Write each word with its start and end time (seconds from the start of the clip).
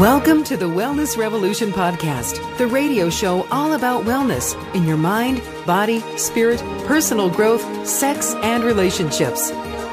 Welcome 0.00 0.44
to 0.44 0.58
the 0.58 0.68
Wellness 0.68 1.16
Revolution 1.16 1.72
Podcast, 1.72 2.58
the 2.58 2.66
radio 2.66 3.08
show 3.08 3.46
all 3.50 3.72
about 3.72 4.04
wellness 4.04 4.54
in 4.74 4.84
your 4.84 4.98
mind, 4.98 5.40
body, 5.64 6.00
spirit, 6.18 6.60
personal 6.86 7.30
growth, 7.30 7.88
sex, 7.88 8.34
and 8.42 8.62
relationships. 8.62 9.50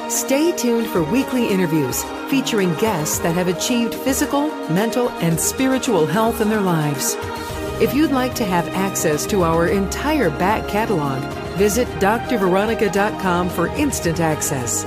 Stay 0.10 0.52
tuned 0.58 0.88
for 0.88 1.04
weekly 1.04 1.48
interviews 1.48 2.04
featuring 2.30 2.74
guests 2.74 3.20
that 3.20 3.36
have 3.36 3.48
achieved 3.48 3.96
physical, 3.96 4.50
mental, 4.68 5.10
and 5.22 5.40
spiritual 5.40 6.06
health 6.06 6.42
in 6.42 6.50
their 6.50 6.60
lives. 6.60 7.16
If 7.82 7.94
you'd 7.94 8.12
like 8.12 8.36
to 8.36 8.44
have 8.44 8.68
access 8.76 9.26
to 9.28 9.44
our 9.46 9.68
entire 9.68 10.30
back 10.32 10.68
catalog, 10.68 11.24
visit 11.54 11.88
drveronica.com 12.02 13.50
for 13.50 13.68
instant 13.68 14.20
access. 14.20 14.84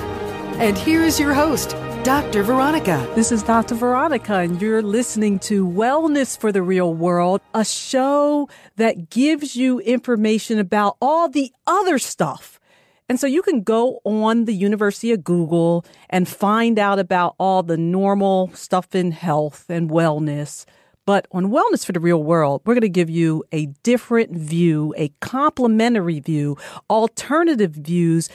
And 0.58 0.76
here 0.76 1.00
is 1.00 1.18
your 1.18 1.32
host, 1.32 1.74
Dr. 2.06 2.44
Veronica. 2.44 3.04
This 3.16 3.32
is 3.32 3.42
Dr. 3.42 3.74
Veronica, 3.74 4.34
and 4.34 4.62
you're 4.62 4.80
listening 4.80 5.40
to 5.40 5.66
Wellness 5.66 6.38
for 6.38 6.52
the 6.52 6.62
Real 6.62 6.94
World, 6.94 7.40
a 7.52 7.64
show 7.64 8.48
that 8.76 9.10
gives 9.10 9.56
you 9.56 9.80
information 9.80 10.60
about 10.60 10.96
all 11.02 11.28
the 11.28 11.50
other 11.66 11.98
stuff. 11.98 12.60
And 13.08 13.18
so 13.18 13.26
you 13.26 13.42
can 13.42 13.64
go 13.64 13.98
on 14.04 14.44
the 14.44 14.54
University 14.54 15.10
of 15.10 15.24
Google 15.24 15.84
and 16.08 16.28
find 16.28 16.78
out 16.78 17.00
about 17.00 17.34
all 17.40 17.64
the 17.64 17.76
normal 17.76 18.52
stuff 18.54 18.94
in 18.94 19.10
health 19.10 19.64
and 19.68 19.90
wellness. 19.90 20.64
But 21.06 21.26
on 21.32 21.46
Wellness 21.46 21.84
for 21.84 21.92
the 21.92 22.00
Real 22.00 22.22
World, 22.22 22.62
we're 22.64 22.74
going 22.74 22.82
to 22.82 22.88
give 22.88 23.10
you 23.10 23.42
a 23.50 23.66
different 23.82 24.30
view, 24.32 24.94
a 24.96 25.08
complementary 25.20 26.20
view, 26.20 26.56
alternative 26.88 27.72
views 27.72 28.28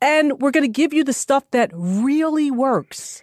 and 0.00 0.40
we're 0.40 0.50
going 0.50 0.64
to 0.64 0.68
give 0.68 0.92
you 0.92 1.04
the 1.04 1.12
stuff 1.12 1.50
that 1.50 1.70
really 1.74 2.50
works, 2.50 3.22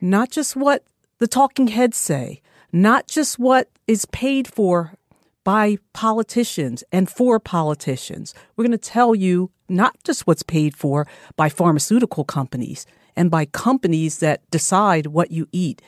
not 0.00 0.30
just 0.30 0.56
what 0.56 0.84
the 1.18 1.26
talking 1.26 1.68
heads 1.68 1.96
say, 1.96 2.40
not 2.72 3.08
just 3.08 3.38
what 3.38 3.70
is 3.86 4.04
paid 4.06 4.46
for 4.46 4.94
by 5.44 5.78
politicians 5.92 6.84
and 6.90 7.08
for 7.08 7.38
politicians. 7.38 8.34
We're 8.56 8.64
going 8.64 8.72
to 8.72 8.78
tell 8.78 9.14
you 9.14 9.50
not 9.68 9.96
just 10.04 10.26
what's 10.26 10.42
paid 10.42 10.76
for 10.76 11.06
by 11.36 11.48
pharmaceutical 11.48 12.24
companies 12.24 12.86
and 13.16 13.30
by 13.30 13.46
companies 13.46 14.18
that 14.18 14.48
decide 14.50 15.06
what 15.06 15.30
you 15.30 15.48
eat, 15.52 15.80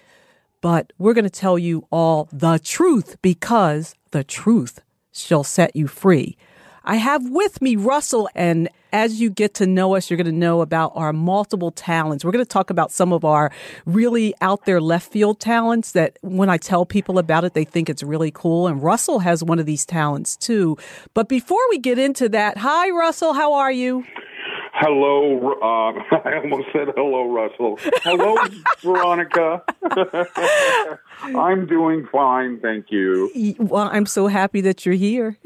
but 0.60 0.92
we're 0.98 1.14
going 1.14 1.24
to 1.24 1.30
tell 1.30 1.58
you 1.58 1.86
all 1.90 2.28
the 2.32 2.58
truth 2.58 3.16
because 3.22 3.94
the 4.10 4.24
truth 4.24 4.80
shall 5.12 5.44
set 5.44 5.76
you 5.76 5.86
free. 5.86 6.36
I 6.84 6.96
have 6.96 7.28
with 7.28 7.60
me 7.60 7.76
Russell, 7.76 8.28
and 8.34 8.68
as 8.92 9.20
you 9.20 9.30
get 9.30 9.54
to 9.54 9.66
know 9.66 9.94
us, 9.96 10.10
you're 10.10 10.16
going 10.16 10.26
to 10.26 10.32
know 10.32 10.60
about 10.60 10.92
our 10.94 11.12
multiple 11.12 11.70
talents. 11.70 12.24
We're 12.24 12.32
going 12.32 12.44
to 12.44 12.48
talk 12.48 12.70
about 12.70 12.90
some 12.90 13.12
of 13.12 13.24
our 13.24 13.50
really 13.86 14.34
out 14.40 14.64
there 14.64 14.80
left 14.80 15.10
field 15.10 15.40
talents 15.40 15.92
that 15.92 16.18
when 16.22 16.48
I 16.48 16.56
tell 16.56 16.86
people 16.86 17.18
about 17.18 17.44
it, 17.44 17.54
they 17.54 17.64
think 17.64 17.88
it's 17.90 18.02
really 18.02 18.30
cool. 18.30 18.66
And 18.66 18.82
Russell 18.82 19.20
has 19.20 19.44
one 19.44 19.58
of 19.58 19.66
these 19.66 19.84
talents 19.84 20.36
too. 20.36 20.76
But 21.14 21.28
before 21.28 21.60
we 21.70 21.78
get 21.78 21.98
into 21.98 22.28
that, 22.30 22.58
hi, 22.58 22.90
Russell, 22.90 23.34
how 23.34 23.52
are 23.54 23.72
you? 23.72 24.04
Hello, 24.80 25.54
uh, 25.60 26.16
I 26.24 26.36
almost 26.36 26.68
said 26.72 26.88
hello, 26.96 27.28
Russell. 27.32 27.80
Hello, 28.04 28.36
Veronica. 28.80 29.64
I'm 31.22 31.66
doing 31.66 32.06
fine, 32.12 32.60
thank 32.60 32.86
you. 32.90 33.56
Well, 33.58 33.90
I'm 33.92 34.06
so 34.06 34.28
happy 34.28 34.60
that 34.60 34.86
you're 34.86 34.94
here. 34.94 35.36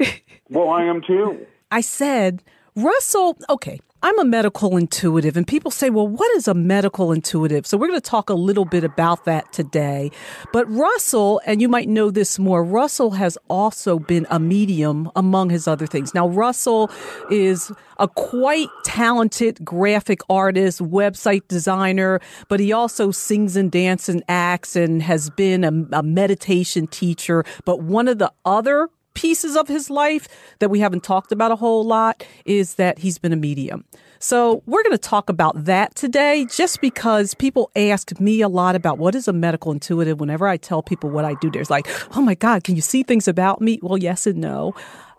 well, 0.49 0.69
I 0.69 0.83
am 0.83 1.01
too. 1.01 1.47
I 1.71 1.81
said, 1.81 2.43
Russell, 2.75 3.37
okay, 3.51 3.79
I'm 4.01 4.17
a 4.17 4.25
medical 4.25 4.77
intuitive, 4.77 5.37
and 5.37 5.45
people 5.45 5.69
say, 5.69 5.91
well, 5.91 6.07
what 6.07 6.35
is 6.35 6.47
a 6.47 6.55
medical 6.55 7.11
intuitive? 7.11 7.67
So 7.67 7.77
we're 7.77 7.87
going 7.87 8.01
to 8.01 8.09
talk 8.09 8.31
a 8.31 8.33
little 8.33 8.65
bit 8.65 8.83
about 8.83 9.25
that 9.25 9.53
today. 9.53 10.09
But 10.51 10.67
Russell, 10.69 11.39
and 11.45 11.61
you 11.61 11.69
might 11.69 11.87
know 11.87 12.09
this 12.09 12.39
more, 12.39 12.63
Russell 12.63 13.11
has 13.11 13.37
also 13.47 13.99
been 13.99 14.25
a 14.31 14.39
medium 14.39 15.11
among 15.15 15.51
his 15.51 15.67
other 15.67 15.85
things. 15.85 16.15
Now, 16.15 16.27
Russell 16.27 16.89
is 17.29 17.71
a 17.99 18.07
quite 18.07 18.69
talented 18.83 19.63
graphic 19.63 20.21
artist, 20.27 20.81
website 20.81 21.47
designer, 21.47 22.19
but 22.49 22.59
he 22.59 22.73
also 22.73 23.11
sings 23.11 23.55
and 23.55 23.71
dances 23.71 24.15
and 24.15 24.23
acts 24.27 24.75
and 24.75 25.03
has 25.03 25.29
been 25.29 25.63
a, 25.63 25.99
a 25.99 26.01
meditation 26.01 26.87
teacher. 26.87 27.45
But 27.65 27.83
one 27.83 28.07
of 28.07 28.17
the 28.17 28.33
other 28.45 28.89
pieces 29.13 29.55
of 29.55 29.67
his 29.67 29.89
life 29.89 30.27
that 30.59 30.69
we 30.69 30.79
haven't 30.79 31.03
talked 31.03 31.31
about 31.31 31.51
a 31.51 31.55
whole 31.55 31.83
lot 31.83 32.25
is 32.45 32.75
that 32.75 32.99
he's 32.99 33.17
been 33.17 33.33
a 33.33 33.37
medium. 33.37 33.85
So 34.19 34.63
we're 34.65 34.83
going 34.83 34.95
to 34.95 34.97
talk 34.97 35.29
about 35.29 35.65
that 35.65 35.95
today 35.95 36.45
just 36.49 36.79
because 36.79 37.33
people 37.33 37.69
ask 37.75 38.19
me 38.19 38.41
a 38.41 38.47
lot 38.47 38.75
about 38.75 38.97
what 38.97 39.15
is 39.15 39.27
a 39.27 39.33
medical 39.33 39.71
intuitive. 39.71 40.19
Whenever 40.19 40.47
I 40.47 40.55
tell 40.55 40.81
people 40.81 41.09
what 41.09 41.25
I 41.25 41.33
do, 41.35 41.51
there's 41.51 41.69
like, 41.69 41.87
oh 42.15 42.21
my 42.21 42.35
God, 42.35 42.63
can 42.63 42.75
you 42.75 42.81
see 42.81 43.03
things 43.03 43.27
about 43.27 43.61
me? 43.61 43.79
Well, 43.81 43.97
yes 43.97 44.25
and 44.25 44.39
no. 44.39 44.73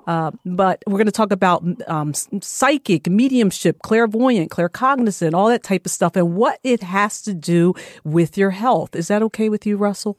Uh, 0.07 0.31
but 0.45 0.83
we're 0.87 0.99
going 0.99 1.07
to 1.07 1.13
talk 1.13 1.33
about 1.33 1.65
um, 1.89 2.13
psychic, 2.15 3.07
mediumship, 3.09 3.81
clairvoyant, 3.83 4.51
claircognizant, 4.51 5.35
all 5.35 5.49
that 5.49 5.63
type 5.63 5.87
of 5.87 5.93
stuff, 5.93 6.17
and 6.17 6.35
what 6.35 6.59
it 6.63 6.83
has 6.83 7.23
to 7.23 7.35
do 7.35 7.75
with 8.05 8.37
your 8.37 8.51
health. 8.51 8.95
Is 8.95 9.09
that 9.09 9.23
okay 9.23 9.49
with 9.49 9.67
you, 9.67 9.77
Russell? 9.77 10.19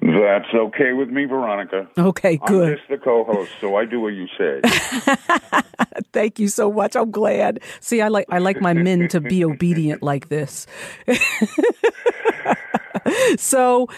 That's 0.00 0.52
okay 0.54 0.92
with 0.92 1.08
me, 1.10 1.24
Veronica. 1.24 1.88
Okay, 1.98 2.38
good. 2.46 2.70
I'm 2.70 2.76
just 2.76 2.88
the 2.88 2.98
co-host, 2.98 3.50
so 3.60 3.76
I 3.76 3.84
do 3.84 4.00
what 4.00 4.14
you 4.14 4.26
say. 4.38 4.60
Thank 6.12 6.38
you 6.38 6.48
so 6.48 6.72
much. 6.72 6.96
I'm 6.96 7.10
glad. 7.10 7.60
See, 7.80 8.00
I 8.00 8.08
like 8.08 8.26
I 8.30 8.38
like 8.38 8.60
my 8.60 8.72
men 8.72 9.08
to 9.08 9.20
be 9.20 9.44
obedient 9.44 10.02
like 10.02 10.28
this. 10.28 10.66
so, 13.36 13.88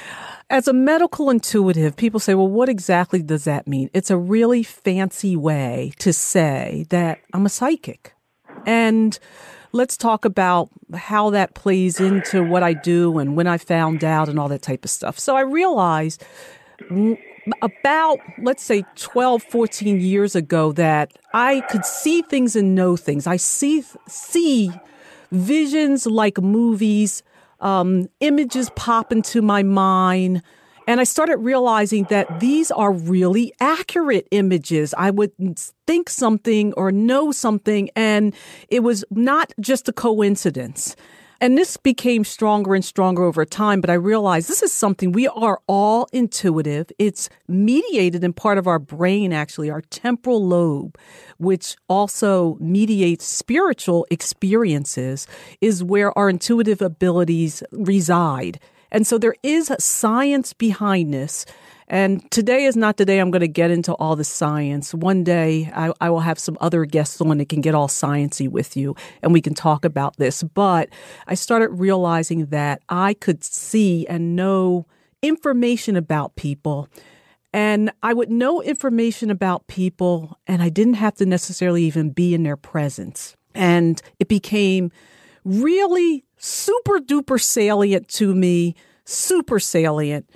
as 0.50 0.68
a 0.68 0.72
medical 0.72 1.30
intuitive, 1.30 1.96
people 1.96 2.20
say, 2.20 2.34
"Well, 2.34 2.48
what 2.48 2.68
exactly 2.68 3.22
does 3.22 3.44
that 3.44 3.66
mean?" 3.66 3.90
It's 3.92 4.10
a 4.10 4.16
really 4.16 4.62
fancy 4.62 5.36
way 5.36 5.92
to 5.98 6.12
say 6.12 6.86
that 6.90 7.20
I'm 7.32 7.46
a 7.46 7.50
psychic. 7.50 8.14
And 8.66 9.18
let's 9.72 9.96
talk 9.96 10.24
about 10.24 10.68
how 10.94 11.30
that 11.30 11.54
plays 11.54 11.98
into 11.98 12.44
what 12.44 12.62
I 12.62 12.74
do 12.74 13.18
and 13.18 13.36
when 13.36 13.46
I 13.46 13.58
found 13.58 14.04
out 14.04 14.28
and 14.28 14.38
all 14.38 14.48
that 14.48 14.62
type 14.62 14.84
of 14.84 14.90
stuff. 14.90 15.18
So 15.18 15.34
I 15.34 15.40
realized 15.40 16.22
about, 17.62 18.18
let's 18.38 18.62
say 18.62 18.84
12, 18.96 19.42
14 19.42 20.00
years 20.00 20.36
ago 20.36 20.72
that 20.72 21.12
I 21.32 21.60
could 21.70 21.84
see 21.84 22.22
things 22.22 22.54
and 22.54 22.74
know 22.74 22.96
things. 22.96 23.26
I 23.26 23.36
see, 23.36 23.82
see 24.06 24.70
visions 25.30 26.06
like 26.06 26.40
movies, 26.40 27.22
um, 27.60 28.08
images 28.20 28.70
pop 28.76 29.10
into 29.10 29.40
my 29.40 29.62
mind, 29.62 30.42
and 30.86 31.00
I 31.00 31.04
started 31.04 31.38
realizing 31.38 32.04
that 32.04 32.40
these 32.40 32.70
are 32.70 32.92
really 32.92 33.52
accurate 33.60 34.26
images. 34.30 34.94
I 34.96 35.10
would 35.10 35.32
think 35.86 36.10
something 36.10 36.72
or 36.74 36.90
know 36.92 37.32
something, 37.32 37.90
and 37.96 38.34
it 38.68 38.80
was 38.80 39.04
not 39.10 39.52
just 39.60 39.88
a 39.88 39.92
coincidence. 39.92 40.96
And 41.40 41.58
this 41.58 41.76
became 41.76 42.22
stronger 42.22 42.72
and 42.72 42.84
stronger 42.84 43.24
over 43.24 43.44
time, 43.44 43.80
but 43.80 43.90
I 43.90 43.94
realized 43.94 44.48
this 44.48 44.62
is 44.62 44.72
something 44.72 45.10
we 45.10 45.26
are 45.26 45.60
all 45.66 46.06
intuitive. 46.12 46.92
It's 47.00 47.28
mediated 47.48 48.22
in 48.22 48.32
part 48.32 48.58
of 48.58 48.68
our 48.68 48.78
brain, 48.78 49.32
actually, 49.32 49.68
our 49.68 49.80
temporal 49.80 50.46
lobe, 50.46 50.96
which 51.38 51.76
also 51.88 52.56
mediates 52.60 53.24
spiritual 53.24 54.06
experiences, 54.08 55.26
is 55.60 55.82
where 55.82 56.16
our 56.16 56.30
intuitive 56.30 56.80
abilities 56.80 57.64
reside. 57.72 58.60
And 58.92 59.06
so 59.06 59.18
there 59.18 59.34
is 59.42 59.72
science 59.80 60.52
behind 60.52 61.12
this. 61.12 61.44
And 61.88 62.30
today 62.30 62.64
is 62.64 62.76
not 62.76 62.96
the 62.96 63.04
day 63.04 63.18
I'm 63.18 63.30
going 63.30 63.40
to 63.40 63.48
get 63.48 63.70
into 63.70 63.94
all 63.94 64.16
the 64.16 64.24
science. 64.24 64.94
One 64.94 65.24
day 65.24 65.70
I, 65.74 65.92
I, 66.00 66.10
will 66.10 66.20
have 66.20 66.38
some 66.38 66.56
other 66.60 66.84
guests 66.84 67.20
on 67.20 67.38
that 67.38 67.48
can 67.48 67.60
get 67.60 67.74
all 67.74 67.88
sciency 67.88 68.48
with 68.48 68.76
you 68.76 68.94
and 69.22 69.32
we 69.32 69.40
can 69.40 69.52
talk 69.52 69.84
about 69.84 70.16
this. 70.16 70.42
But 70.42 70.90
I 71.26 71.34
started 71.34 71.68
realizing 71.68 72.46
that 72.46 72.82
I 72.88 73.14
could 73.14 73.42
see 73.42 74.06
and 74.06 74.36
know 74.36 74.86
information 75.22 75.96
about 75.96 76.36
people. 76.36 76.88
And 77.52 77.90
I 78.02 78.14
would 78.14 78.30
know 78.30 78.62
information 78.62 79.30
about 79.30 79.66
people 79.66 80.38
and 80.46 80.62
I 80.62 80.68
didn't 80.68 80.94
have 80.94 81.14
to 81.16 81.26
necessarily 81.26 81.82
even 81.84 82.10
be 82.10 82.34
in 82.34 82.42
their 82.42 82.56
presence. 82.56 83.36
And 83.54 84.00
it 84.18 84.28
became 84.28 84.90
really 85.44 86.24
super 86.42 86.98
duper 86.98 87.40
salient 87.40 88.08
to 88.08 88.34
me, 88.34 88.74
super 89.04 89.60
salient 89.60 90.28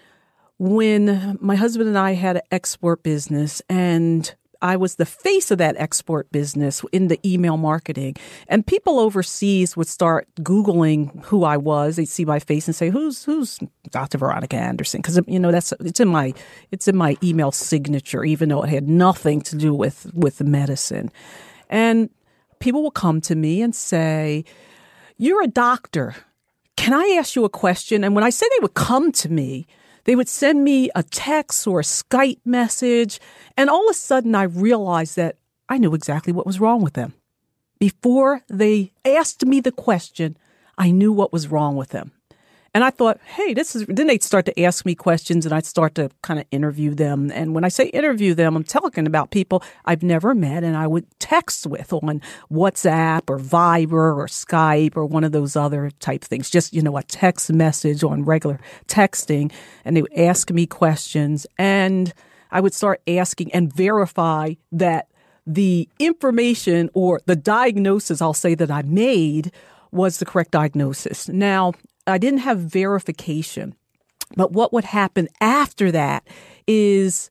when 0.59 1.37
my 1.41 1.57
husband 1.57 1.89
and 1.89 1.99
I 1.99 2.13
had 2.13 2.37
an 2.37 2.43
export 2.51 3.03
business 3.03 3.61
and 3.69 4.35
I 4.63 4.77
was 4.77 4.95
the 4.95 5.05
face 5.05 5.51
of 5.51 5.59
that 5.59 5.77
export 5.77 6.33
business 6.33 6.83
in 6.91 7.09
the 7.09 7.21
email 7.29 7.59
marketing. 7.59 8.17
And 8.49 8.67
people 8.67 8.99
overseas 8.99 9.77
would 9.77 9.89
start 9.89 10.29
Googling 10.41 11.25
who 11.25 11.45
I 11.45 11.59
was. 11.59 11.97
They'd 11.97 12.09
see 12.09 12.25
my 12.25 12.39
face 12.39 12.67
and 12.67 12.75
say, 12.75 12.89
who's, 12.89 13.25
who's 13.25 13.59
Dr. 13.91 14.17
Veronica 14.17 14.57
Anderson? 14.57 15.03
Cause 15.03 15.21
you 15.27 15.39
know, 15.39 15.53
that's, 15.53 15.75
it's 15.81 16.01
in 16.01 16.09
my, 16.09 16.33
it's 16.71 16.89
in 16.89 16.97
my 16.97 17.19
email 17.23 17.53
signature, 17.53 18.25
even 18.25 18.49
though 18.49 18.63
it 18.63 18.71
had 18.71 18.89
nothing 18.89 19.43
to 19.43 19.57
do 19.57 19.75
with, 19.75 20.11
with 20.15 20.39
the 20.39 20.45
medicine. 20.45 21.11
And 21.69 22.09
people 22.59 22.83
will 22.83 22.91
come 22.91 23.21
to 23.23 23.35
me 23.35 23.61
and 23.61 23.75
say, 23.75 24.45
you're 25.17 25.43
a 25.43 25.49
doctor. 25.49 26.15
Can 26.77 26.93
I 26.95 27.17
ask 27.19 27.37
you 27.37 27.45
a 27.45 27.49
question? 27.49 28.05
And 28.05 28.15
when 28.15 28.25
I 28.25 28.31
say 28.31 28.47
they 28.51 28.63
would 28.63 28.75
come 28.75 29.13
to 29.13 29.29
me, 29.29 29.67
They 30.07 30.15
would 30.15 30.29
send 30.29 30.63
me 30.63 30.89
a 30.95 31.03
text 31.03 31.67
or 31.67 31.81
a 31.81 31.83
Skype 31.83 32.39
message, 32.45 33.21
and 33.57 33.69
all 33.69 33.89
of 33.89 33.91
a 33.91 33.95
sudden 33.95 34.37
I 34.37 34.45
realized 34.45 35.17
that 35.17 35.37
I 35.69 35.79
knew 35.79 35.95
exactly 35.95 36.33
what 36.33 36.47
was 36.47 36.61
wrong 36.61 36.81
with 36.81 36.95
them. 36.95 37.13
Before 37.81 38.43
they 38.49 38.93
asked 39.05 39.45
me 39.45 39.61
the 39.61 39.73
question, 39.73 40.37
I 40.79 40.93
knew 40.93 41.13
what 41.13 41.33
was 41.33 41.49
wrong 41.49 41.75
with 41.75 41.89
them. 41.89 42.13
And 42.77 42.85
I 42.85 42.91
thought, 42.91 43.19
hey, 43.25 43.55
this 43.55 43.75
is, 43.75 43.87
then 43.89 44.07
they'd 44.07 44.23
start 44.23 44.45
to 44.45 44.61
ask 44.61 44.85
me 44.85 44.95
questions 44.95 45.47
and 45.47 45.55
I'd 45.55 45.65
start 45.65 45.95
to 45.95 46.11
kind 46.21 46.39
of 46.39 46.45
interview 46.51 46.95
them. 46.95 47.31
And 47.33 47.55
when 47.55 47.65
I 47.65 47.69
say 47.69 47.87
interview 47.87 48.35
them, 48.35 48.55
I'm 48.55 48.65
talking 48.65 49.07
about 49.07 49.31
people 49.31 49.63
I've 49.87 50.03
never 50.03 50.35
met 50.35 50.63
and 50.63 50.77
I 50.77 50.87
would 50.87 51.07
text 51.19 51.67
with 51.67 51.91
on 51.95 52.21
WhatsApp 52.53 53.31
or 53.31 53.39
Viber 53.39 54.15
or 54.15 54.27
Skype 54.27 54.95
or 54.95 55.07
one 55.07 55.25
of 55.25 55.33
those 55.33 55.57
other 55.57 55.91
type 56.01 56.23
things. 56.23 56.51
Just, 56.51 56.75
you 56.75 56.83
know, 56.83 56.99
a 56.99 57.03
text 57.03 57.51
message 57.51 58.05
on 58.05 58.27
regular 58.27 58.61
texting. 58.89 59.51
And 59.87 59.97
they 59.97 60.03
would 60.03 60.13
ask 60.13 60.51
me 60.51 60.67
questions 60.67 61.47
and 61.57 62.13
I 62.51 62.61
would 62.61 62.75
start 62.75 63.01
asking 63.09 63.55
and 63.55 63.73
verify 63.73 64.53
that 64.73 65.09
the 65.47 65.89
information 65.99 66.91
or 66.93 67.23
the 67.25 67.37
diagnosis 67.37 68.21
I'll 68.21 68.35
say 68.35 68.55
that 68.55 68.71
I 68.71 68.83
made 68.83 69.51
was 69.93 70.19
the 70.19 70.27
correct 70.27 70.51
diagnosis. 70.51 71.31
Now, 71.31 71.73
I 72.07 72.19
didn't 72.19 72.41
have 72.41 72.59
verification. 72.61 73.75
But 74.37 74.53
what 74.53 74.73
would 74.73 74.85
happen 74.85 75.29
after 75.41 75.93
that 75.93 76.27
is 76.67 77.31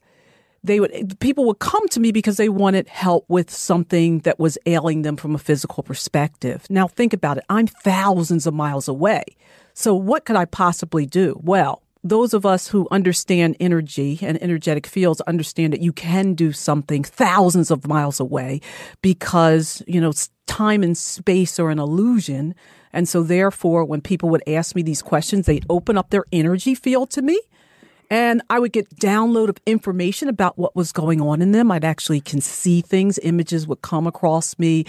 they 0.63 0.79
would 0.79 1.19
people 1.19 1.45
would 1.45 1.59
come 1.59 1.87
to 1.89 1.99
me 1.99 2.11
because 2.11 2.37
they 2.37 2.49
wanted 2.49 2.87
help 2.87 3.25
with 3.27 3.51
something 3.51 4.19
that 4.19 4.39
was 4.39 4.57
ailing 4.65 5.03
them 5.03 5.15
from 5.17 5.35
a 5.35 5.39
physical 5.39 5.83
perspective. 5.83 6.65
Now 6.69 6.87
think 6.87 7.13
about 7.13 7.37
it. 7.37 7.43
I'm 7.49 7.67
thousands 7.67 8.47
of 8.47 8.53
miles 8.53 8.87
away. 8.87 9.23
So 9.73 9.93
what 9.93 10.25
could 10.25 10.37
I 10.37 10.45
possibly 10.45 11.05
do? 11.05 11.39
Well, 11.43 11.83
those 12.03 12.33
of 12.33 12.45
us 12.45 12.67
who 12.67 12.87
understand 12.91 13.57
energy 13.59 14.19
and 14.21 14.41
energetic 14.41 14.85
fields 14.85 15.21
understand 15.21 15.73
that 15.73 15.81
you 15.81 15.91
can 15.91 16.33
do 16.33 16.51
something 16.51 17.03
thousands 17.03 17.71
of 17.71 17.87
miles 17.87 18.19
away 18.19 18.61
because, 19.01 19.81
you 19.87 19.99
know, 19.99 20.13
time 20.45 20.83
and 20.83 20.97
space 20.97 21.59
are 21.59 21.71
an 21.71 21.79
illusion 21.79 22.53
and 22.95 23.07
so 23.07 23.21
therefore, 23.21 23.85
when 23.85 24.01
people 24.01 24.29
would 24.29 24.41
ask 24.47 24.75
me 24.75 24.81
these 24.81 25.03
questions, 25.03 25.45
they'd 25.45 25.65
open 25.69 25.97
up 25.97 26.09
their 26.09 26.23
energy 26.31 26.73
field 26.73 27.11
to 27.11 27.21
me 27.21 27.39
and 28.09 28.41
I 28.49 28.59
would 28.59 28.71
get 28.71 28.89
download 28.95 29.49
of 29.49 29.57
information 29.65 30.29
about 30.29 30.57
what 30.57 30.75
was 30.75 30.91
going 30.91 31.21
on 31.21 31.41
in 31.41 31.51
them. 31.51 31.71
I'd 31.71 31.85
actually 31.85 32.21
can 32.21 32.41
see 32.41 32.81
things. 32.81 33.19
Images 33.23 33.67
would 33.67 33.81
come 33.81 34.07
across 34.07 34.57
me. 34.59 34.85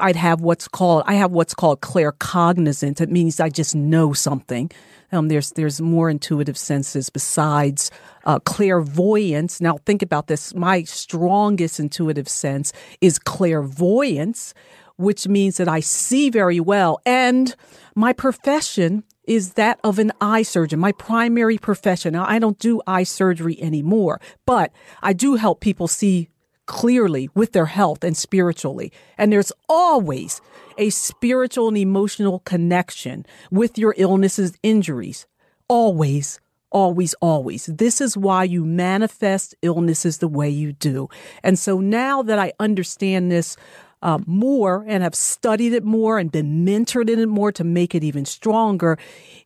I'd 0.00 0.16
have 0.16 0.40
what's 0.40 0.68
called, 0.68 1.04
I 1.06 1.14
have 1.14 1.32
what's 1.32 1.54
called 1.54 1.80
claircognizance. 1.80 3.00
It 3.00 3.10
means 3.10 3.40
I 3.40 3.48
just 3.48 3.74
know 3.74 4.12
something. 4.12 4.70
Um, 5.12 5.28
there's, 5.28 5.50
there's 5.52 5.80
more 5.80 6.08
intuitive 6.08 6.56
senses 6.56 7.10
besides, 7.10 7.90
uh, 8.24 8.38
clairvoyance. 8.40 9.60
Now 9.60 9.78
think 9.84 10.00
about 10.00 10.26
this. 10.26 10.54
My 10.54 10.84
strongest 10.84 11.78
intuitive 11.78 12.28
sense 12.28 12.72
is 13.00 13.18
clairvoyance 13.18 14.54
which 15.02 15.28
means 15.28 15.56
that 15.56 15.68
I 15.68 15.80
see 15.80 16.30
very 16.30 16.60
well. 16.60 17.00
And 17.04 17.54
my 17.94 18.12
profession 18.12 19.04
is 19.24 19.52
that 19.54 19.78
of 19.84 19.98
an 19.98 20.12
eye 20.20 20.42
surgeon, 20.42 20.80
my 20.80 20.92
primary 20.92 21.58
profession. 21.58 22.12
Now, 22.14 22.26
I 22.26 22.38
don't 22.38 22.58
do 22.58 22.80
eye 22.86 23.04
surgery 23.04 23.60
anymore, 23.62 24.20
but 24.46 24.72
I 25.02 25.12
do 25.12 25.36
help 25.36 25.60
people 25.60 25.86
see 25.88 26.28
clearly 26.66 27.28
with 27.34 27.52
their 27.52 27.66
health 27.66 28.02
and 28.02 28.16
spiritually. 28.16 28.92
And 29.18 29.32
there's 29.32 29.52
always 29.68 30.40
a 30.78 30.90
spiritual 30.90 31.68
and 31.68 31.76
emotional 31.76 32.40
connection 32.40 33.26
with 33.50 33.78
your 33.78 33.94
illnesses, 33.96 34.54
injuries. 34.62 35.26
Always, 35.68 36.40
always, 36.70 37.14
always. 37.14 37.66
This 37.66 38.00
is 38.00 38.16
why 38.16 38.44
you 38.44 38.64
manifest 38.64 39.54
illnesses 39.62 40.18
the 40.18 40.28
way 40.28 40.48
you 40.48 40.72
do. 40.72 41.08
And 41.42 41.58
so 41.58 41.80
now 41.80 42.22
that 42.22 42.38
I 42.38 42.52
understand 42.58 43.30
this 43.30 43.56
uh, 44.02 44.18
more 44.26 44.84
and 44.86 45.02
have 45.02 45.14
studied 45.14 45.72
it 45.72 45.84
more 45.84 46.18
and 46.18 46.30
been 46.32 46.66
mentored 46.66 47.08
in 47.08 47.18
it 47.18 47.28
more 47.28 47.52
to 47.52 47.64
make 47.64 47.94
it 47.94 48.04
even 48.04 48.24
stronger, 48.24 48.98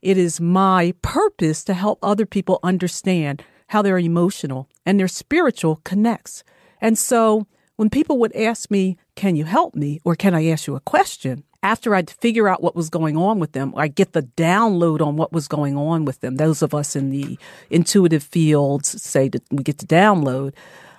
it 0.03 0.17
is 0.17 0.41
my 0.41 0.95
purpose 1.03 1.63
to 1.65 1.75
help 1.75 1.99
other 2.03 2.27
people 2.27 2.59
understand 2.63 3.45
how 3.69 3.83
their 3.83 3.99
emotional 3.99 4.69
and 4.85 4.99
their 4.99 5.09
spiritual 5.09 5.77
connects. 5.85 6.43
And 6.81 6.99
so 6.99 7.47
when 7.77 7.91
people 7.91 8.19
would 8.19 8.35
ask 8.35 8.71
me, 8.71 8.97
Can 9.15 9.37
you 9.37 9.45
help 9.45 9.75
me? 9.75 10.01
or 10.05 10.15
Can 10.15 10.35
I 10.35 10.47
ask 10.47 10.67
you 10.67 10.77
a 10.77 10.81
question? 10.81 11.45
After 11.63 11.95
I'd 11.95 12.11
figure 12.11 12.49
out 12.49 12.63
what 12.63 12.77
was 12.77 12.91
going 12.91 13.17
on 13.17 13.41
with 13.41 13.53
them, 13.53 13.75
I 13.77 13.89
get 13.89 14.13
the 14.13 14.23
download 14.23 15.01
on 15.01 15.17
what 15.17 15.33
was 15.33 15.49
going 15.49 15.77
on 15.77 16.05
with 16.05 16.21
them. 16.21 16.37
Those 16.37 16.63
of 16.63 16.75
us 16.75 16.95
in 16.95 17.11
the 17.11 17.39
intuitive 17.71 18.23
fields 18.23 19.03
say 19.03 19.29
that 19.29 19.43
we 19.51 19.65
get 19.65 19.79
to 19.79 19.87
download. 19.87 20.55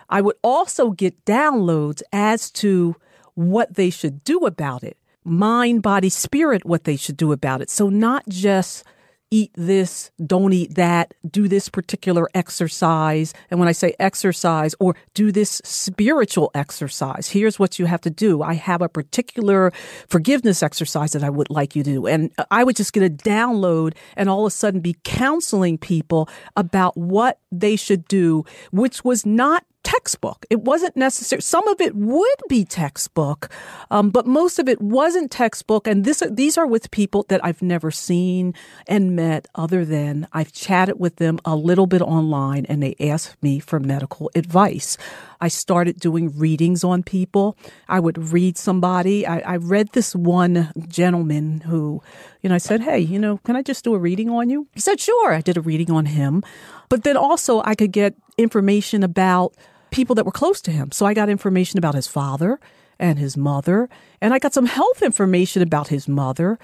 I 0.09 0.21
would 0.21 0.36
also 0.44 0.92
get 0.92 1.25
downloads 1.25 2.01
as 2.12 2.51
to 2.51 2.95
what 3.38 3.75
they 3.75 3.92
should 3.92 4.24
do 4.24 4.39
about 4.48 4.84
it. 4.84 4.98
Mind, 5.24 5.84
body, 5.84 6.10
spirit, 6.10 6.66
what 6.66 6.86
they 6.86 6.95
should 6.95 7.18
do 7.18 7.31
about 7.31 7.62
it. 7.62 7.69
So 7.69 7.88
not 7.88 8.28
just 8.28 8.84
eat 9.30 9.51
this, 9.56 10.10
don't 10.25 10.54
eat 10.54 10.74
that, 10.74 11.13
do 11.30 11.48
this 11.48 11.69
particular 11.69 12.28
exercise. 12.34 13.36
And 13.51 13.60
when 13.60 13.69
I 13.69 13.74
say 13.74 13.94
exercise 14.00 14.74
or 14.80 14.95
do 15.13 15.31
this 15.31 15.62
spiritual 15.63 16.50
exercise, 16.56 17.30
here's 17.30 17.60
what 17.60 17.78
you 17.78 17.86
have 17.86 18.01
to 18.01 18.10
do. 18.10 18.42
I 18.42 18.56
have 18.56 18.81
a 18.81 18.89
particular 18.89 19.72
forgiveness 20.07 20.63
exercise 20.63 21.12
that 21.12 21.24
I 21.24 21.30
would 21.30 21.51
like 21.51 21.75
you 21.75 21.83
to 21.83 21.92
do. 21.92 22.07
And 22.07 22.31
I 22.50 22.63
would 22.63 22.75
just 22.75 22.94
get 22.94 23.04
a 23.04 23.10
download 23.10 23.94
and 24.16 24.30
all 24.30 24.48
of 24.48 24.51
a 24.51 24.56
sudden 24.56 24.80
be 24.80 24.95
counseling 25.04 25.78
people 25.78 26.28
about 26.56 26.98
what 26.98 27.40
they 27.51 27.75
should 27.75 28.07
do, 28.07 28.45
which 28.72 29.04
was 29.04 29.28
not 29.28 29.63
textbook. 29.88 30.45
It 30.50 30.63
wasn't 30.63 30.98
necessary. 30.98 31.42
Some 31.42 31.66
of 31.69 31.80
it 31.80 31.95
would 31.95 32.42
be 32.50 32.66
textbook, 32.66 33.50
um, 33.89 34.10
but 34.10 34.28
most 34.28 34.60
of 34.60 34.68
it 34.68 34.81
wasn't 34.81 35.31
textbook. 35.31 35.88
And 35.88 36.04
this, 36.04 36.22
these 36.30 36.57
are 36.57 36.68
with 36.68 36.92
people 36.92 37.25
that 37.30 37.39
I've 37.45 37.62
never 37.62 37.89
seen 37.89 38.54
and 38.86 39.16
met 39.16 39.48
other 39.56 39.86
than 39.86 40.28
I've 40.34 40.51
chatted 40.51 41.00
with 41.00 41.16
them 41.16 41.39
a 41.45 41.56
little 41.56 41.88
bit 41.88 42.01
online 42.01 42.66
and 42.66 42.84
they 42.84 42.98
asked 43.00 43.42
me 43.42 43.60
for 43.60 43.80
medical 43.80 44.30
advice. 44.36 44.98
I 45.39 45.48
started 45.48 46.01
doing 46.01 46.38
readings 46.38 46.83
on 46.83 47.01
people. 47.01 47.56
I 47.88 48.01
would 48.01 48.33
read 48.33 48.57
somebody. 48.57 49.25
I, 49.25 49.40
I 49.40 49.56
read 49.56 49.94
this 49.94 50.13
one 50.13 50.69
gentleman 50.90 51.62
who, 51.62 52.01
you 52.42 52.50
know, 52.50 52.56
I 52.56 52.57
said, 52.57 52.81
Hey, 52.81 53.00
you 53.00 53.19
know, 53.19 53.38
can 53.45 53.56
I 53.56 53.62
just 53.62 53.86
do 53.86 53.95
a 53.95 54.00
reading 54.00 54.30
on 54.30 54.50
you? 54.50 54.68
He 54.73 54.81
said, 54.81 55.00
Sure. 55.00 55.33
I 55.33 55.40
did 55.40 55.56
a 55.56 55.61
reading 55.61 55.92
on 55.92 56.07
him. 56.07 56.44
But 56.90 57.04
then 57.04 57.16
also 57.16 57.61
I 57.64 57.73
could 57.73 57.94
get 57.94 58.16
information 58.38 59.02
about 59.04 59.56
people 59.91 60.15
that 60.15 60.25
were 60.25 60.31
close 60.31 60.61
to 60.61 60.71
him. 60.71 60.91
So 60.91 61.06
I 61.06 61.13
got 61.13 61.29
information 61.29 61.77
about 61.77 61.95
his 61.95 62.07
father 62.07 62.59
and 62.99 63.19
his 63.19 63.37
mother, 63.37 63.89
and 64.21 64.33
I 64.33 64.39
got 64.39 64.53
some 64.53 64.65
health 64.65 65.01
information 65.01 65.61
about 65.61 65.89
his 65.89 66.07
mother, 66.07 66.57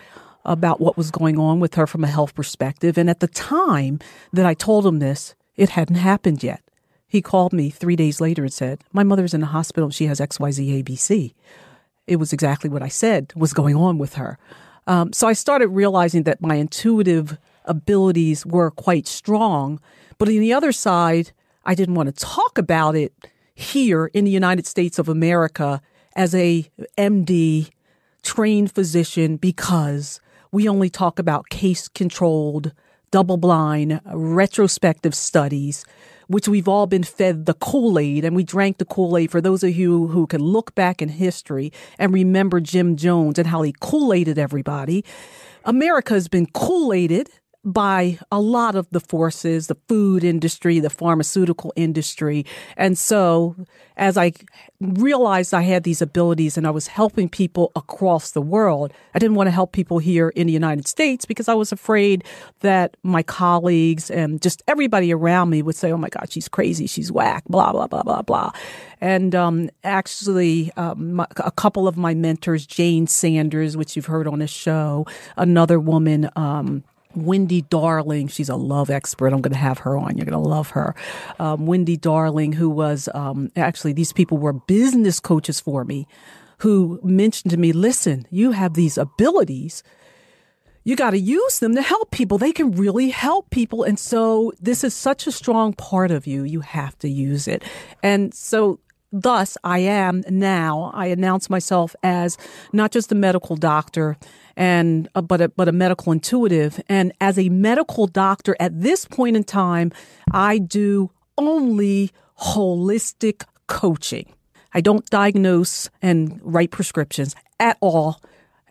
about 0.45 0.81
what 0.81 0.97
was 0.97 1.11
going 1.11 1.37
on 1.37 1.59
with 1.59 1.75
her 1.75 1.87
from 1.87 2.03
a 2.03 2.07
health 2.07 2.35
perspective. 2.35 2.97
And 2.97 3.09
at 3.09 3.19
the 3.19 3.27
time 3.27 3.99
that 4.33 4.45
I 4.45 4.53
told 4.53 4.85
him 4.85 4.99
this, 4.99 5.35
it 5.55 5.69
hadn't 5.69 5.95
happened 5.95 6.43
yet. 6.43 6.61
He 7.07 7.21
called 7.21 7.53
me 7.53 7.69
three 7.69 7.95
days 7.95 8.19
later 8.19 8.41
and 8.41 8.51
said, 8.51 8.83
My 8.91 9.03
mother's 9.03 9.33
in 9.33 9.41
the 9.41 9.47
hospital. 9.47 9.91
She 9.91 10.07
has 10.07 10.19
XYZ 10.19 10.83
ABC. 10.83 11.33
It 12.07 12.15
was 12.15 12.33
exactly 12.33 12.69
what 12.69 12.81
I 12.81 12.87
said 12.87 13.31
was 13.35 13.53
going 13.53 13.75
on 13.75 13.97
with 13.97 14.15
her. 14.15 14.37
Um, 14.87 15.13
so 15.13 15.27
I 15.27 15.33
started 15.33 15.67
realizing 15.67 16.23
that 16.23 16.41
my 16.41 16.55
intuitive 16.55 17.37
abilities 17.65 18.45
were 18.45 18.71
quite 18.71 19.07
strong. 19.07 19.79
But 20.17 20.27
on 20.27 20.39
the 20.39 20.53
other 20.53 20.71
side, 20.71 21.31
I 21.65 21.75
didn't 21.75 21.96
want 21.96 22.08
to 22.08 22.25
talk 22.25 22.58
about 22.58 22.96
it 22.96 23.13
here 23.55 24.08
in 24.08 24.25
the 24.25 24.32
United 24.32 24.67
States 24.67 25.00
of 25.00 25.08
America 25.08 25.82
as 26.15 26.36
a 26.36 26.70
MD 26.98 27.70
trained 28.22 28.72
physician 28.72 29.38
because 29.38 30.20
we 30.51 30.67
only 30.67 30.89
talk 30.89 31.20
about 31.20 31.50
case 31.50 31.88
controlled, 31.88 32.74
double 33.12 33.38
blind, 33.38 34.01
retrospective 34.05 35.15
studies, 35.15 35.86
which 36.27 36.48
we've 36.48 36.67
all 36.67 36.88
been 36.88 37.03
fed 37.03 37.46
the 37.46 37.53
Kool 37.53 37.98
Aid 37.98 38.25
and 38.25 38.36
we 38.36 38.43
drank 38.43 38.77
the 38.77 38.86
Kool 38.86 39.17
Aid. 39.17 39.32
For 39.32 39.41
those 39.41 39.63
of 39.63 39.75
you 39.75 40.08
who 40.08 40.27
can 40.27 40.41
look 40.41 40.75
back 40.75 41.01
in 41.01 41.10
history 41.10 41.72
and 41.98 42.13
remember 42.13 42.60
Jim 42.60 42.96
Jones 42.96 43.39
and 43.39 43.48
how 43.48 43.62
he 43.62 43.74
Kool 43.79 44.13
Aided 44.13 44.38
everybody, 44.38 45.03
America 45.65 46.13
has 46.13 46.27
been 46.27 46.46
Kool 46.48 46.93
Aided 46.93 47.29
by 47.65 48.20
a 48.32 48.39
lot 48.39 48.75
of 48.75 48.89
the 48.89 49.00
forces, 49.00 49.67
the 49.67 49.77
food 49.88 50.24
industry, 50.24 50.79
the 50.79 50.89
pharmaceutical 50.89 51.72
industry. 51.75 52.46
And 52.75 52.98
so 52.98 53.55
as 53.96 54.17
I 54.17 54.34
realized 54.82 55.53
I 55.53 55.62
had 55.62 55.84
these 55.84 56.01
abilities 56.01 56.58
and 56.58 56.67
I 56.67 56.72
was 56.72 56.88
helping 56.88 57.29
people 57.29 57.72
across 57.75 58.32
the 58.32 58.41
world, 58.41 58.91
I 59.13 59.20
didn't 59.20 59.36
want 59.36 59.48
to 59.48 59.51
help 59.51 59.72
people 59.72 60.00
here 60.00 60.29
in 60.29 60.48
the 60.48 60.53
United 60.53 60.88
States 60.88 61.25
because 61.25 61.48
I 61.48 61.53
was 61.53 61.72
afraid 61.72 62.24
that 62.62 62.98
my 63.03 63.24
colleagues 63.24 64.10
and 64.10 64.41
just 64.41 64.62
everybody 64.67 65.13
around 65.13 65.50
me 65.50 65.62
would 65.62 65.75
say, 65.75 65.91
oh 65.91 65.98
my 65.98 66.10
God, 66.10 66.32
she's 66.32 66.50
crazy, 66.50 66.88
she's 66.88 67.12
whack, 67.12 67.43
blah, 67.48 67.72
blah, 67.72 67.88
blah, 67.88 68.03
blah, 68.03 68.24
blah. 68.24 68.51
And 69.00 69.36
um, 69.36 69.70
actually, 69.84 70.72
um, 70.75 71.20
a 71.38 71.51
couple 71.51 71.88
of 71.88 71.98
my 71.98 72.13
mentors, 72.13 72.65
Jane 72.65 73.08
Sanders, 73.08 73.77
which 73.77 73.96
you've 73.96 74.05
heard 74.08 74.27
on 74.27 74.39
this 74.39 74.51
show, 74.51 75.05
another 75.38 75.79
woman, 75.79 76.29
um, 76.36 76.84
Wendy 77.15 77.62
Darling, 77.62 78.27
she's 78.27 78.50
a 78.50 78.55
love 78.55 78.89
expert. 78.89 79.34
I'm 79.34 79.41
going 79.41 79.53
to 79.53 79.58
have 79.58 79.79
her 79.79 79.98
on. 79.98 80.17
You're 80.17 80.25
going 80.25 80.41
to 80.41 80.50
love 80.50 80.72
her. 80.72 80.96
Um, 81.39 81.65
Wendy 81.65 81.98
Darling, 81.98 82.53
who 82.53 82.70
was 82.70 83.10
um, 83.13 83.51
actually, 83.55 83.93
these 83.93 84.13
people 84.13 84.38
were 84.38 84.53
business 84.53 85.20
coaches 85.20 85.60
for 85.60 85.84
me, 85.84 86.08
who 86.60 87.00
mentioned 87.03 87.51
to 87.51 87.58
me, 87.58 87.72
listen, 87.72 88.25
you 88.29 88.51
have 88.51 88.74
these 88.74 88.98
abilities. 88.98 89.84
You 90.84 90.96
got 90.96 91.12
to 91.12 91.20
use 91.20 91.60
them 91.60 91.75
to 91.75 91.82
help 91.82 92.12
people. 92.12 92.38
They 92.38 92.51
can 92.51 92.72
really 92.72 93.10
help 93.10 93.50
people. 93.50 93.84
And 93.84 93.98
so 93.98 94.51
this 94.60 94.84
is 94.84 94.93
such 94.93 95.27
a 95.27 95.32
strong 95.32 95.74
part 95.74 96.12
of 96.12 96.27
you. 96.27 96.43
You 96.43 96.60
have 96.60 96.98
to 97.00 97.10
use 97.10 97.48
it. 97.48 97.63
And 98.01 98.34
so 98.34 98.79
thus 99.13 99.58
I 99.63 99.79
am 99.79 100.24
now, 100.29 100.91
I 100.93 101.05
announce 101.05 101.50
myself 101.50 101.96
as 102.03 102.38
not 102.74 102.91
just 102.91 103.12
a 103.12 103.15
medical 103.15 103.55
doctor 103.55 104.17
and 104.58 105.08
uh, 105.15 105.22
but 105.22 105.41
a, 105.41 105.50
but 105.50 105.67
a 105.67 105.72
medical 105.72 106.12
intuitive. 106.12 106.82
And 106.89 107.13
as 107.22 107.39
a 107.39 107.48
medical 107.50 108.08
doctor 108.08 108.58
at 108.60 108.82
this 108.82 109.05
point 109.05 109.38
in 109.38 109.43
time, 109.43 109.93
I 110.32 110.58
do 110.58 111.12
only 111.38 112.12
holistic 112.41 113.43
coaching. 113.67 114.34
I 114.74 114.82
don't 114.82 115.05
diagnose 115.10 115.89
and 116.01 116.39
write 116.43 116.72
prescriptions 116.72 117.36
at 117.60 117.77
all. 117.79 118.20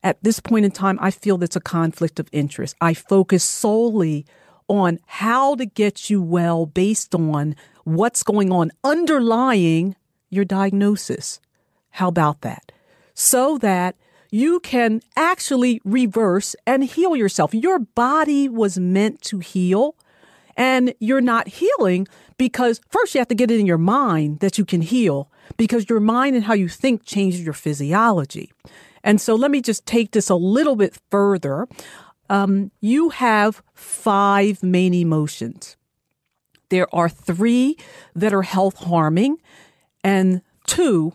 At 0.03 0.23
this 0.23 0.41
point 0.41 0.65
in 0.65 0.73
time, 0.73 0.99
I 1.01 1.13
feel 1.13 1.39
that's 1.39 1.55
a 1.55 1.61
conflict 1.61 2.19
of 2.19 2.29
interest. 2.33 2.75
I 2.81 2.93
focus 2.93 3.45
solely 3.45 4.27
on 4.67 4.99
how 5.07 5.55
to 5.55 5.65
get 5.65 6.11
you 6.11 6.21
well 6.21 6.67
based 6.67 7.15
on 7.15 7.55
what's 7.85 8.23
going 8.23 8.51
on 8.51 8.73
underlying 8.83 9.95
your 10.33 10.45
diagnosis. 10.45 11.41
How 11.91 12.09
about 12.09 12.41
that? 12.41 12.73
So 13.15 13.59
that 13.59 13.95
you 14.31 14.61
can 14.61 15.03
actually 15.15 15.81
reverse 15.85 16.57
and 16.67 16.83
heal 16.85 17.15
yourself. 17.15 17.53
Your 17.53 17.79
body 17.79 18.49
was 18.49 18.79
meant 18.79 19.21
to 19.23 19.41
heal 19.41 19.95
and 20.57 20.95
you're 20.99 21.21
not 21.21 21.49
healing 21.49 22.09
because 22.39 22.81
first 22.89 23.15
you 23.15 23.19
have 23.19 23.29
to 23.29 23.35
get 23.35 23.51
it 23.51 23.61
in 23.61 23.67
your 23.67 23.79
mind 23.79 24.41
that 24.41 24.57
you 24.57 24.65
can 24.65 24.81
heal 24.81 25.31
because 25.59 25.89
your 25.89 26.01
mind 26.01 26.35
and 26.35 26.45
how 26.45 26.55
you 26.55 26.69
think 26.69 27.05
changes 27.05 27.43
your 27.43 27.53
physiology. 27.53 28.51
And 29.05 29.21
so 29.21 29.35
let 29.35 29.51
me 29.51 29.61
just 29.61 29.85
take 29.85 30.13
this 30.13 30.31
a 30.31 30.35
little 30.35 30.77
bit 30.77 30.99
further. 31.11 31.69
Um, 32.31 32.71
you 32.81 33.11
have 33.11 33.63
five 33.75 34.63
main 34.63 34.95
emotions. 34.95 35.77
There 36.71 36.93
are 36.95 37.11
three 37.11 37.77
that 38.15 38.33
are 38.33 38.43
health 38.43 38.79
harming 38.79 39.37
and 40.05 40.43
two 40.67 41.15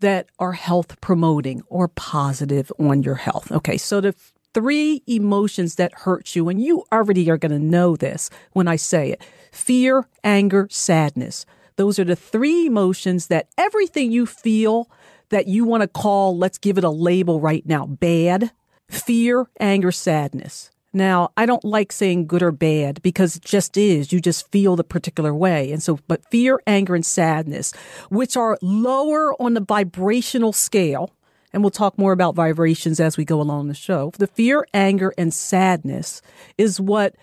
that 0.00 0.26
are 0.38 0.52
health 0.52 1.00
promoting 1.00 1.62
or 1.68 1.88
positive 1.88 2.72
on 2.78 3.02
your 3.02 3.14
health. 3.14 3.50
Okay, 3.52 3.76
so 3.76 4.00
the 4.00 4.14
three 4.52 5.02
emotions 5.06 5.76
that 5.76 5.94
hurt 5.94 6.34
you, 6.34 6.48
and 6.48 6.62
you 6.62 6.84
already 6.92 7.30
are 7.30 7.38
going 7.38 7.52
to 7.52 7.58
know 7.58 7.96
this 7.96 8.28
when 8.52 8.68
I 8.68 8.76
say 8.76 9.10
it 9.10 9.22
fear, 9.52 10.06
anger, 10.24 10.66
sadness. 10.70 11.46
Those 11.76 11.98
are 11.98 12.04
the 12.04 12.16
three 12.16 12.66
emotions 12.66 13.28
that 13.28 13.48
everything 13.56 14.12
you 14.12 14.26
feel 14.26 14.90
that 15.30 15.46
you 15.46 15.64
want 15.64 15.82
to 15.82 15.88
call, 15.88 16.36
let's 16.36 16.58
give 16.58 16.78
it 16.78 16.84
a 16.84 16.90
label 16.90 17.40
right 17.40 17.64
now 17.64 17.86
bad, 17.86 18.50
fear, 18.88 19.46
anger, 19.58 19.92
sadness. 19.92 20.70
Now, 20.92 21.30
I 21.36 21.46
don't 21.46 21.64
like 21.64 21.90
saying 21.90 22.26
good 22.26 22.42
or 22.42 22.52
bad 22.52 23.00
because 23.02 23.36
it 23.36 23.44
just 23.44 23.76
is. 23.76 24.12
You 24.12 24.20
just 24.20 24.50
feel 24.50 24.76
the 24.76 24.84
particular 24.84 25.34
way. 25.34 25.72
And 25.72 25.82
so, 25.82 25.98
but 26.06 26.28
fear, 26.30 26.60
anger, 26.66 26.94
and 26.94 27.04
sadness, 27.04 27.72
which 28.10 28.36
are 28.36 28.58
lower 28.60 29.34
on 29.40 29.54
the 29.54 29.60
vibrational 29.60 30.52
scale, 30.52 31.10
and 31.52 31.62
we'll 31.62 31.70
talk 31.70 31.98
more 31.98 32.12
about 32.12 32.34
vibrations 32.34 33.00
as 33.00 33.16
we 33.16 33.24
go 33.24 33.40
along 33.40 33.68
the 33.68 33.74
show. 33.74 34.12
The 34.18 34.26
fear, 34.26 34.66
anger, 34.74 35.14
and 35.16 35.32
sadness 35.32 36.20
is 36.58 36.80
what 36.80 37.14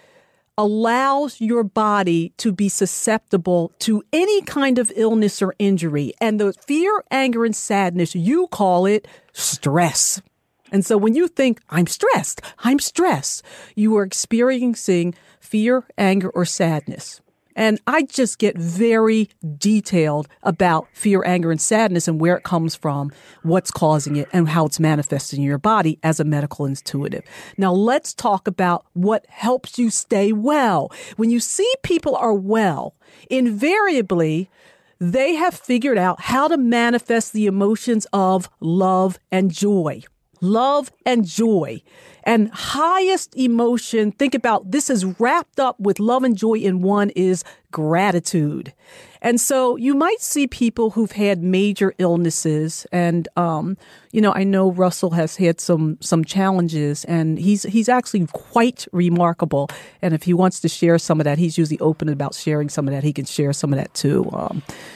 allows 0.57 1.39
your 1.39 1.63
body 1.63 2.33
to 2.38 2.51
be 2.51 2.67
susceptible 2.69 3.71
to 3.79 4.03
any 4.11 4.41
kind 4.41 4.77
of 4.77 4.91
illness 4.95 5.41
or 5.41 5.55
injury. 5.57 6.13
And 6.19 6.39
the 6.39 6.53
fear, 6.53 7.03
anger, 7.09 7.45
and 7.45 7.55
sadness, 7.55 8.13
you 8.13 8.47
call 8.47 8.85
it 8.85 9.07
stress. 9.31 10.21
And 10.71 10.85
so 10.85 10.97
when 10.97 11.15
you 11.15 11.27
think, 11.27 11.61
I'm 11.69 11.88
stressed, 11.88 12.41
I'm 12.59 12.79
stressed, 12.79 13.43
you 13.75 13.95
are 13.97 14.03
experiencing 14.03 15.15
fear, 15.39 15.85
anger, 15.97 16.29
or 16.29 16.45
sadness. 16.45 17.21
And 17.55 17.77
I 17.88 18.03
just 18.03 18.39
get 18.39 18.57
very 18.57 19.29
detailed 19.57 20.29
about 20.43 20.88
fear, 20.93 21.23
anger, 21.25 21.51
and 21.51 21.59
sadness 21.59 22.07
and 22.07 22.21
where 22.21 22.38
it 22.38 22.43
comes 22.43 22.73
from, 22.73 23.11
what's 23.43 23.69
causing 23.69 24.15
it, 24.15 24.29
and 24.31 24.47
how 24.47 24.67
it's 24.67 24.79
manifesting 24.79 25.41
in 25.41 25.45
your 25.45 25.57
body 25.57 25.99
as 26.01 26.21
a 26.21 26.23
medical 26.23 26.65
intuitive. 26.65 27.23
Now 27.57 27.73
let's 27.73 28.13
talk 28.13 28.47
about 28.47 28.85
what 28.93 29.25
helps 29.27 29.77
you 29.77 29.89
stay 29.89 30.31
well. 30.31 30.89
When 31.17 31.31
you 31.31 31.41
see 31.41 31.69
people 31.83 32.15
are 32.15 32.33
well, 32.33 32.95
invariably, 33.29 34.49
they 34.99 35.35
have 35.35 35.53
figured 35.53 35.97
out 35.97 36.21
how 36.21 36.47
to 36.47 36.55
manifest 36.55 37.33
the 37.33 37.45
emotions 37.45 38.07
of 38.13 38.49
love 38.61 39.19
and 39.31 39.51
joy 39.51 40.03
love 40.41 40.91
and 41.05 41.25
joy 41.25 41.81
and 42.29 42.51
highest 42.51 43.36
emotion 43.36 44.12
think 44.12 44.36
about 44.36 44.69
this 44.69 44.91
is 44.91 45.03
wrapped 45.19 45.59
up 45.59 45.79
with 45.79 46.00
love 46.00 46.24
and 46.24 46.38
joy 46.38 46.59
in 46.59 46.83
one 46.83 47.09
is 47.15 47.43
gratitude. 47.71 48.71
And 49.21 49.41
so 49.41 49.75
you 49.75 49.95
might 49.95 50.21
see 50.21 50.48
people 50.48 50.91
who've 50.91 51.12
had 51.12 51.43
major 51.43 51.93
illnesses 51.98 52.88
and 52.91 53.27
um, 53.36 53.77
you 54.12 54.21
know 54.21 54.33
i 54.33 54.43
know 54.43 54.71
russell 54.71 55.12
has 55.12 55.36
had 55.36 55.59
some 55.59 55.98
some 56.01 56.24
challenges 56.24 57.03
and 57.05 57.38
he's 57.38 57.63
he's 57.63 57.89
actually 57.89 58.25
quite 58.27 58.88
remarkable. 58.91 59.69
And 60.01 60.13
if 60.13 60.24
he 60.24 60.33
wants 60.33 60.59
to 60.62 60.69
share 60.69 60.98
some 61.00 61.19
of 61.19 61.25
that 61.25 61.38
he's 61.38 61.57
usually 61.57 61.79
open 61.79 62.09
about 62.09 62.33
sharing 62.36 62.69
some 62.69 62.88
of 62.88 62.93
that. 62.93 63.03
He 63.03 63.13
can 63.13 63.25
share 63.25 63.53
some 63.53 63.74
of 63.74 63.77
that 63.79 63.93
too 63.93 64.24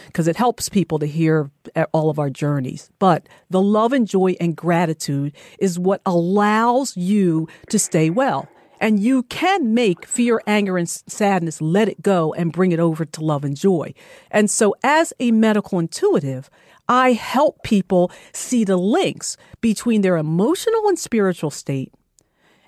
because 0.08 0.28
um, 0.28 0.30
it 0.30 0.36
helps 0.36 0.70
people 0.70 1.00
to 1.00 1.06
hear 1.06 1.52
all 1.92 2.10
of 2.10 2.18
our 2.18 2.30
journeys. 2.30 2.90
But 3.00 3.28
the 3.50 3.62
love 3.62 3.92
and 3.92 4.08
joy 4.08 4.36
and 4.40 4.56
gratitude 4.56 5.34
is 5.60 5.78
what 5.78 6.02
allows 6.06 6.96
you 6.96 7.23
to 7.70 7.80
stay 7.80 8.10
well 8.10 8.48
and 8.84 9.00
you 9.00 9.24
can 9.24 9.74
make 9.74 10.06
fear, 10.06 10.42
anger, 10.46 10.78
and 10.78 10.90
sadness, 10.90 11.62
let 11.62 11.88
it 11.88 12.02
go 12.02 12.34
and 12.34 12.52
bring 12.52 12.74
it 12.74 12.82
over 12.82 13.06
to 13.06 13.24
love 13.24 13.46
and 13.46 13.56
joy. 13.56 13.94
And 14.30 14.52
so, 14.52 14.76
as 14.84 15.14
a 15.22 15.32
medical 15.32 15.80
intuitive, 15.80 16.50
I 16.90 17.14
help 17.14 17.64
people 17.64 18.12
see 18.34 18.66
the 18.66 18.76
links 18.76 19.38
between 19.62 20.02
their 20.02 20.18
emotional 20.18 20.90
and 20.90 21.00
spiritual 21.00 21.50
state 21.50 21.94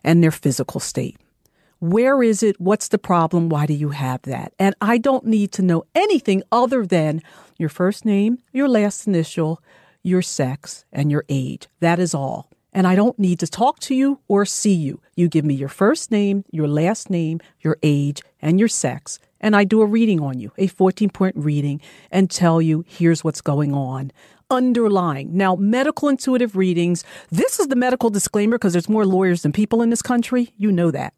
and 0.06 0.24
their 0.24 0.32
physical 0.32 0.80
state. 0.80 1.18
Where 1.80 2.24
is 2.24 2.42
it? 2.42 2.62
What's 2.62 2.88
the 2.88 2.98
problem? 2.98 3.50
Why 3.50 3.66
do 3.66 3.74
you 3.74 3.90
have 3.90 4.22
that? 4.22 4.54
And 4.58 4.74
I 4.80 4.98
don't 4.98 5.26
need 5.26 5.52
to 5.52 5.62
know 5.62 5.84
anything 5.94 6.44
other 6.50 6.86
than 6.86 7.22
your 7.58 7.68
first 7.68 8.06
name, 8.06 8.40
your 8.54 8.70
last 8.70 9.06
initial, 9.06 9.62
your 10.02 10.22
sex, 10.22 10.86
and 10.94 11.12
your 11.12 11.26
age. 11.28 11.68
That 11.82 12.00
is 12.00 12.16
all 12.16 12.50
and 12.76 12.86
I 12.86 12.94
don't 12.94 13.18
need 13.18 13.40
to 13.40 13.48
talk 13.48 13.80
to 13.80 13.96
you 13.96 14.20
or 14.28 14.46
see 14.46 14.74
you. 14.74 15.00
You 15.16 15.30
give 15.30 15.46
me 15.46 15.56
your 15.56 15.70
first 15.70 16.12
name, 16.12 16.44
your 16.52 16.68
last 16.68 17.10
name, 17.10 17.40
your 17.62 17.78
age, 17.82 18.22
and 18.42 18.60
your 18.60 18.68
sex, 18.68 19.18
and 19.40 19.56
I 19.56 19.64
do 19.64 19.82
a 19.82 19.86
reading 19.86 20.20
on 20.20 20.40
you, 20.40 20.52
a 20.58 20.68
14 20.68 21.10
point 21.10 21.36
reading, 21.38 21.80
and 22.12 22.30
tell 22.30 22.62
you 22.62 22.84
here's 22.88 23.24
what's 23.24 23.42
going 23.42 23.74
on. 23.74 24.12
Underlying. 24.52 25.36
Now, 25.36 25.56
medical 25.56 26.10
intuitive 26.10 26.56
readings, 26.56 27.04
this 27.32 27.60
is 27.60 27.68
the 27.68 27.76
medical 27.76 28.10
disclaimer 28.10 28.58
because 28.58 28.74
there's 28.74 28.90
more 28.90 29.06
lawyers 29.06 29.42
than 29.42 29.54
people 29.54 29.82
in 29.82 29.90
this 29.90 30.02
country. 30.02 30.54
You 30.58 30.72
know 30.72 30.92
that. 30.92 31.14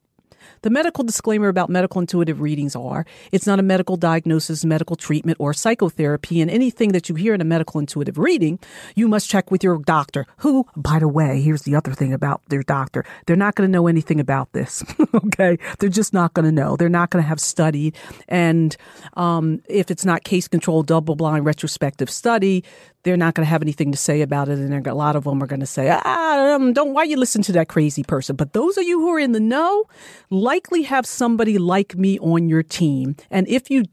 The 0.61 0.69
medical 0.69 1.03
disclaimer 1.03 1.47
about 1.47 1.69
medical 1.69 2.01
intuitive 2.01 2.41
readings 2.41 2.75
are 2.75 3.05
it's 3.31 3.47
not 3.47 3.59
a 3.59 3.63
medical 3.63 3.97
diagnosis, 3.97 4.65
medical 4.65 4.95
treatment, 4.95 5.37
or 5.39 5.53
psychotherapy. 5.53 6.41
And 6.41 6.49
anything 6.51 6.91
that 6.91 7.09
you 7.09 7.15
hear 7.15 7.33
in 7.33 7.41
a 7.41 7.45
medical 7.45 7.79
intuitive 7.79 8.17
reading, 8.17 8.59
you 8.95 9.07
must 9.07 9.29
check 9.29 9.51
with 9.51 9.63
your 9.63 9.77
doctor, 9.79 10.25
who, 10.37 10.65
by 10.75 10.99
the 10.99 11.07
way, 11.07 11.41
here's 11.41 11.63
the 11.63 11.75
other 11.75 11.93
thing 11.93 12.13
about 12.13 12.41
their 12.49 12.63
doctor. 12.63 13.05
They're 13.25 13.35
not 13.35 13.55
going 13.55 13.67
to 13.67 13.71
know 13.71 13.87
anything 13.87 14.19
about 14.19 14.51
this. 14.53 14.83
okay. 15.13 15.57
They're 15.79 15.89
just 15.89 16.13
not 16.13 16.33
going 16.33 16.45
to 16.45 16.51
know. 16.51 16.75
They're 16.75 16.89
not 16.89 17.09
going 17.09 17.23
to 17.23 17.27
have 17.27 17.39
studied. 17.39 17.95
And 18.27 18.75
um, 19.15 19.61
if 19.67 19.91
it's 19.91 20.05
not 20.05 20.23
case 20.23 20.47
controlled, 20.47 20.87
double 20.87 21.15
blind 21.15 21.45
retrospective 21.45 22.09
study, 22.09 22.63
they're 23.03 23.17
not 23.17 23.33
going 23.35 23.45
to 23.45 23.49
have 23.49 23.61
anything 23.61 23.91
to 23.91 23.97
say 23.97 24.21
about 24.21 24.49
it. 24.49 24.59
And 24.59 24.85
a 24.87 24.93
lot 24.93 25.15
of 25.15 25.23
them 25.23 25.41
are 25.41 25.47
going 25.47 25.61
to 25.61 25.65
say, 25.65 25.89
ah, 25.89 26.55
um, 26.55 26.73
don't, 26.73 26.93
why 26.93 27.03
you 27.03 27.17
listen 27.17 27.41
to 27.43 27.51
that 27.53 27.69
crazy 27.69 28.03
person? 28.03 28.35
But 28.35 28.53
those 28.53 28.77
of 28.77 28.83
you 28.83 28.99
who 28.99 29.09
are 29.13 29.19
in 29.19 29.31
the 29.31 29.39
know 29.39 29.85
likely 30.29 30.83
have 30.83 31.05
somebody 31.05 31.57
like 31.57 31.95
me 31.95 32.19
on 32.19 32.49
your 32.49 32.63
team. 32.63 33.15
And 33.31 33.47
if 33.47 33.69
you 33.69 33.85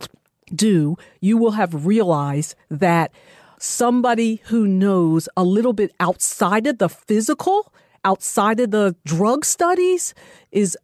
do, 0.54 0.96
you 1.20 1.37
will 1.37 1.52
have 1.52 1.87
realized 1.87 2.54
that 2.70 3.12
somebody 3.58 4.40
who 4.46 4.66
knows 4.66 5.28
a 5.37 5.44
little 5.44 5.73
bit 5.73 5.92
outside 6.00 6.66
of 6.66 6.78
the 6.78 6.88
physical, 6.88 7.73
outside 8.04 8.61
of 8.61 8.70
the 8.70 8.96
drug 9.04 9.44
studies 9.44 10.14
is 10.50 10.76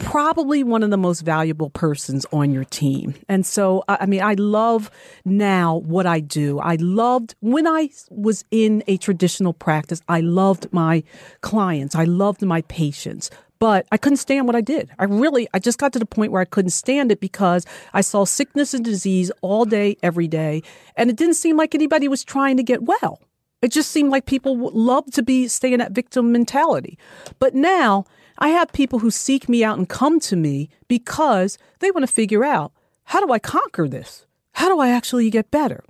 probably 0.00 0.64
one 0.64 0.82
of 0.82 0.90
the 0.90 0.96
most 0.96 1.20
valuable 1.20 1.70
persons 1.70 2.26
on 2.32 2.50
your 2.50 2.64
team. 2.64 3.14
And 3.28 3.46
so, 3.46 3.84
I 3.86 4.06
mean, 4.06 4.22
I 4.22 4.34
love 4.34 4.90
now 5.24 5.76
what 5.76 6.06
I 6.06 6.18
do. 6.20 6.58
I 6.58 6.76
loved 6.80 7.34
when 7.40 7.66
I 7.66 7.90
was 8.10 8.44
in 8.50 8.82
a 8.88 8.96
traditional 8.96 9.52
practice, 9.52 10.00
I 10.08 10.20
loved 10.20 10.72
my 10.72 11.04
clients, 11.42 11.94
I 11.94 12.04
loved 12.04 12.42
my 12.42 12.62
patients. 12.62 13.30
but 13.60 13.86
I 13.92 13.98
couldn't 13.98 14.16
stand 14.16 14.46
what 14.46 14.56
I 14.56 14.62
did. 14.62 14.90
I 14.98 15.04
really, 15.04 15.46
I 15.52 15.58
just 15.58 15.78
got 15.78 15.92
to 15.92 15.98
the 15.98 16.06
point 16.06 16.32
where 16.32 16.40
I 16.40 16.46
couldn't 16.46 16.70
stand 16.70 17.12
it 17.12 17.20
because 17.20 17.66
I 17.92 18.00
saw 18.00 18.24
sickness 18.24 18.74
and 18.74 18.84
disease 18.84 19.30
all 19.42 19.66
day, 19.66 19.98
every 20.02 20.26
day, 20.26 20.62
and 20.96 21.10
it 21.10 21.16
didn't 21.16 21.34
seem 21.34 21.56
like 21.56 21.74
anybody 21.74 22.08
was 22.08 22.24
trying 22.24 22.56
to 22.56 22.62
get 22.62 22.82
well. 22.82 23.20
It 23.60 23.70
just 23.70 23.90
seemed 23.90 24.10
like 24.10 24.24
people 24.24 24.70
loved 24.72 25.12
to 25.14 25.22
be 25.22 25.46
staying 25.46 25.82
at 25.82 25.92
victim 25.92 26.32
mentality. 26.32 26.98
But 27.38 27.54
now 27.54 28.06
I 28.40 28.48
have 28.48 28.72
people 28.72 29.00
who 29.00 29.10
seek 29.10 29.48
me 29.48 29.62
out 29.62 29.78
and 29.78 29.88
come 29.88 30.18
to 30.20 30.36
me 30.36 30.70
because 30.88 31.58
they 31.80 31.90
want 31.90 32.06
to 32.06 32.12
figure 32.12 32.44
out 32.44 32.72
how 33.04 33.24
do 33.24 33.32
I 33.32 33.38
conquer 33.38 33.88
this? 33.88 34.26
How 34.52 34.68
do 34.68 34.80
I 34.80 34.90
actually 34.90 35.30
get 35.30 35.50
better? 35.50 35.84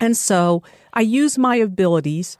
And 0.00 0.16
so 0.16 0.62
I 0.92 1.02
use 1.02 1.38
my 1.38 1.56
abilities, 1.56 2.38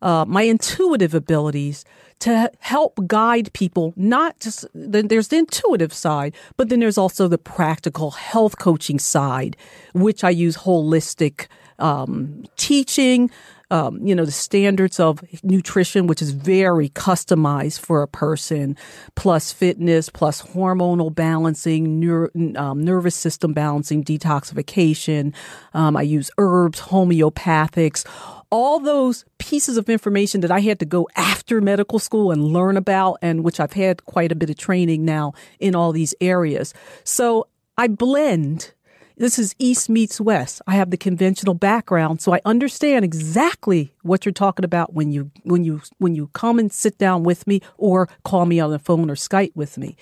uh, 0.00 0.24
my 0.26 0.42
intuitive 0.42 1.14
abilities 1.14 1.84
to 2.20 2.50
help 2.60 2.98
guide 3.06 3.52
people, 3.52 3.92
not 3.96 4.40
just, 4.40 4.66
there's 4.74 5.28
the 5.28 5.38
intuitive 5.38 5.92
side, 5.92 6.34
but 6.56 6.68
then 6.68 6.80
there's 6.80 6.98
also 6.98 7.28
the 7.28 7.38
practical 7.38 8.12
health 8.12 8.58
coaching 8.58 8.98
side, 8.98 9.56
which 9.92 10.24
I 10.24 10.30
use 10.30 10.56
holistic 10.58 11.46
um, 11.78 12.44
teaching, 12.56 13.30
um, 13.70 14.04
you 14.06 14.14
know, 14.14 14.24
the 14.24 14.32
standards 14.32 14.98
of 14.98 15.22
nutrition, 15.42 16.06
which 16.06 16.22
is 16.22 16.30
very 16.30 16.88
customized 16.90 17.80
for 17.80 18.02
a 18.02 18.08
person, 18.08 18.76
plus 19.14 19.52
fitness, 19.52 20.08
plus 20.08 20.42
hormonal 20.42 21.14
balancing, 21.14 22.56
um, 22.56 22.82
nervous 22.82 23.14
system 23.14 23.52
balancing, 23.52 24.02
detoxification. 24.02 25.34
Um, 25.74 25.96
I 25.96 26.02
use 26.02 26.30
herbs, 26.38 26.80
homeopathics, 26.80 28.04
all 28.50 28.80
those 28.80 29.26
pieces 29.38 29.76
of 29.76 29.90
information 29.90 30.40
that 30.40 30.50
I 30.50 30.60
had 30.60 30.78
to 30.80 30.86
go 30.86 31.06
after 31.16 31.60
medical 31.60 31.98
school 31.98 32.30
and 32.30 32.42
learn 32.42 32.76
about, 32.76 33.18
and 33.20 33.44
which 33.44 33.60
I've 33.60 33.74
had 33.74 34.04
quite 34.06 34.32
a 34.32 34.36
bit 34.36 34.48
of 34.48 34.56
training 34.56 35.04
now 35.04 35.34
in 35.60 35.74
all 35.74 35.92
these 35.92 36.14
areas. 36.20 36.72
So 37.04 37.48
I 37.76 37.88
blend 37.88 38.72
this 39.18 39.38
is 39.38 39.54
East 39.58 39.90
meets 39.90 40.20
West. 40.20 40.62
I 40.66 40.76
have 40.76 40.90
the 40.90 40.96
conventional 40.96 41.54
background, 41.54 42.20
so 42.22 42.32
I 42.32 42.40
understand 42.44 43.04
exactly 43.04 43.92
what 44.02 44.24
you're 44.24 44.32
talking 44.32 44.64
about 44.64 44.94
when 44.94 45.10
you 45.10 45.30
when 45.42 45.64
you 45.64 45.82
when 45.98 46.14
you 46.14 46.28
come 46.28 46.58
and 46.58 46.72
sit 46.72 46.98
down 46.98 47.24
with 47.24 47.46
me 47.46 47.60
or 47.76 48.08
call 48.24 48.46
me 48.46 48.60
on 48.60 48.70
the 48.70 48.78
phone 48.78 49.10
or 49.10 49.14
Skype 49.14 49.54
with 49.54 49.76
me 49.76 49.96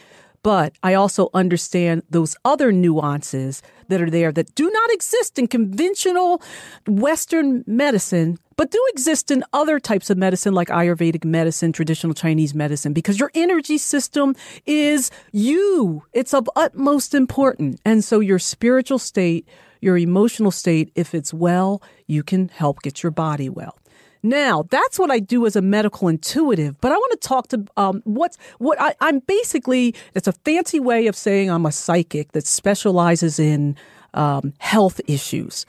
but 0.47 0.79
I 0.81 0.95
also 0.95 1.29
understand 1.35 2.05
those 2.09 2.37
other 2.45 2.71
nuances 2.71 3.63
that 3.89 4.01
are 4.01 4.09
there 4.09 4.31
that 4.31 4.55
do 4.55 4.71
not 4.71 4.93
exist 4.93 5.41
in 5.41 5.49
conventional 5.49 6.41
Western 6.87 7.65
medicine, 7.67 8.39
but 8.55 8.71
do 8.71 8.81
exist 8.91 9.33
in 9.33 9.43
other 9.53 9.81
types 9.81 10.09
of 10.09 10.17
medicine 10.17 10.55
like 10.55 10.69
Ayurvedic 10.69 11.25
medicine, 11.25 11.73
traditional 11.73 12.15
Chinese 12.15 12.55
medicine, 12.55 12.93
because 12.93 13.19
your 13.19 13.33
energy 13.35 13.77
system 13.77 14.37
is 14.67 15.11
you. 15.33 16.05
It's 16.13 16.33
of 16.33 16.49
utmost 16.55 17.13
importance. 17.13 17.81
And 17.85 18.05
so 18.05 18.21
your 18.21 18.39
spiritual 18.39 19.01
state, 19.01 19.49
your 19.81 19.99
emotional 19.99 20.53
state, 20.53 20.93
if 20.95 21.13
it's 21.13 21.35
well, 21.35 21.83
you 22.07 22.23
can 22.23 22.51
help 22.51 22.83
get 22.83 23.03
your 23.03 23.11
body 23.11 23.49
well. 23.49 23.77
Now, 24.23 24.65
that's 24.71 24.99
what 24.99 25.11
I 25.11 25.19
do 25.19 25.47
as 25.47 25.57
a 25.57 25.63
medical 25.63 26.09
intuitive, 26.09 26.81
but 26.81 26.93
I 26.93 26.97
want 26.97 27.21
to 27.21 27.29
talk 27.29 27.49
to 27.49 27.65
um, 27.77 28.03
what's 28.05 28.39
what 28.59 28.81
I, 28.81 28.95
I'm 29.01 29.21
basically. 29.21 29.95
It's 30.15 30.29
a 30.29 30.33
fancy 30.33 30.81
way 30.81 31.07
of 31.07 31.17
saying 31.17 31.51
I'm 31.51 31.67
a 31.67 31.73
psychic 31.73 32.33
that 32.33 32.47
specializes 32.47 33.39
in 33.39 33.77
um, 34.15 34.53
health 34.59 35.01
issues. 35.07 35.67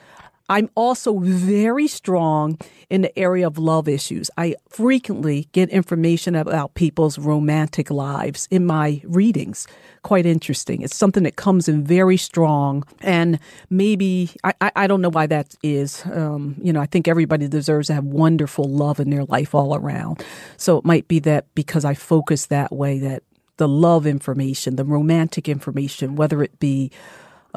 I'm 0.50 0.70
also 0.76 1.20
very 1.20 1.88
strong 1.88 2.58
in 2.90 3.02
the 3.02 3.20
area 3.20 3.46
of 3.46 3.58
love 3.58 3.88
issues. 3.88 4.30
I 4.38 4.56
frequently 4.70 5.50
get 5.52 5.70
information 5.70 6.36
about 6.36 6.74
people's 6.76 7.18
romantic 7.18 7.92
lives 7.92 8.48
in 8.50 8.66
my 8.66 9.02
readings. 9.06 9.68
Quite 10.04 10.26
interesting. 10.26 10.82
It's 10.82 10.96
something 10.96 11.24
that 11.24 11.36
comes 11.36 11.68
in 11.68 11.84
very 11.84 12.16
strong, 12.16 12.86
and 13.02 13.40
maybe 13.70 14.32
I, 14.46 14.54
I 14.76 14.88
don't 14.88 15.02
know 15.02 15.10
why 15.10 15.28
that 15.28 15.56
is. 15.64 16.06
Um, 16.06 16.56
you 16.62 16.72
know, 16.72 16.80
I 16.80 16.86
think 16.86 17.10
everybody 17.10 17.48
deserves 17.50 17.88
to 17.88 17.94
have 17.96 18.06
wonderful 18.06 18.66
love 18.66 19.02
in 19.02 19.10
their 19.10 19.26
life 19.26 19.54
all 19.54 19.76
around. 19.76 20.24
So 20.56 20.78
it 20.78 20.86
might 20.86 21.10
be 21.10 21.20
that 21.20 21.54
because 21.56 21.84
I 21.84 21.94
focus 21.94 22.46
that 22.46 22.72
way, 22.72 23.00
that 23.00 23.24
the 23.58 23.68
love 23.68 24.08
information, 24.08 24.78
the 24.78 24.86
romantic 24.86 25.50
information, 25.50 26.16
whether 26.16 26.42
it 26.42 26.58
be 26.60 26.92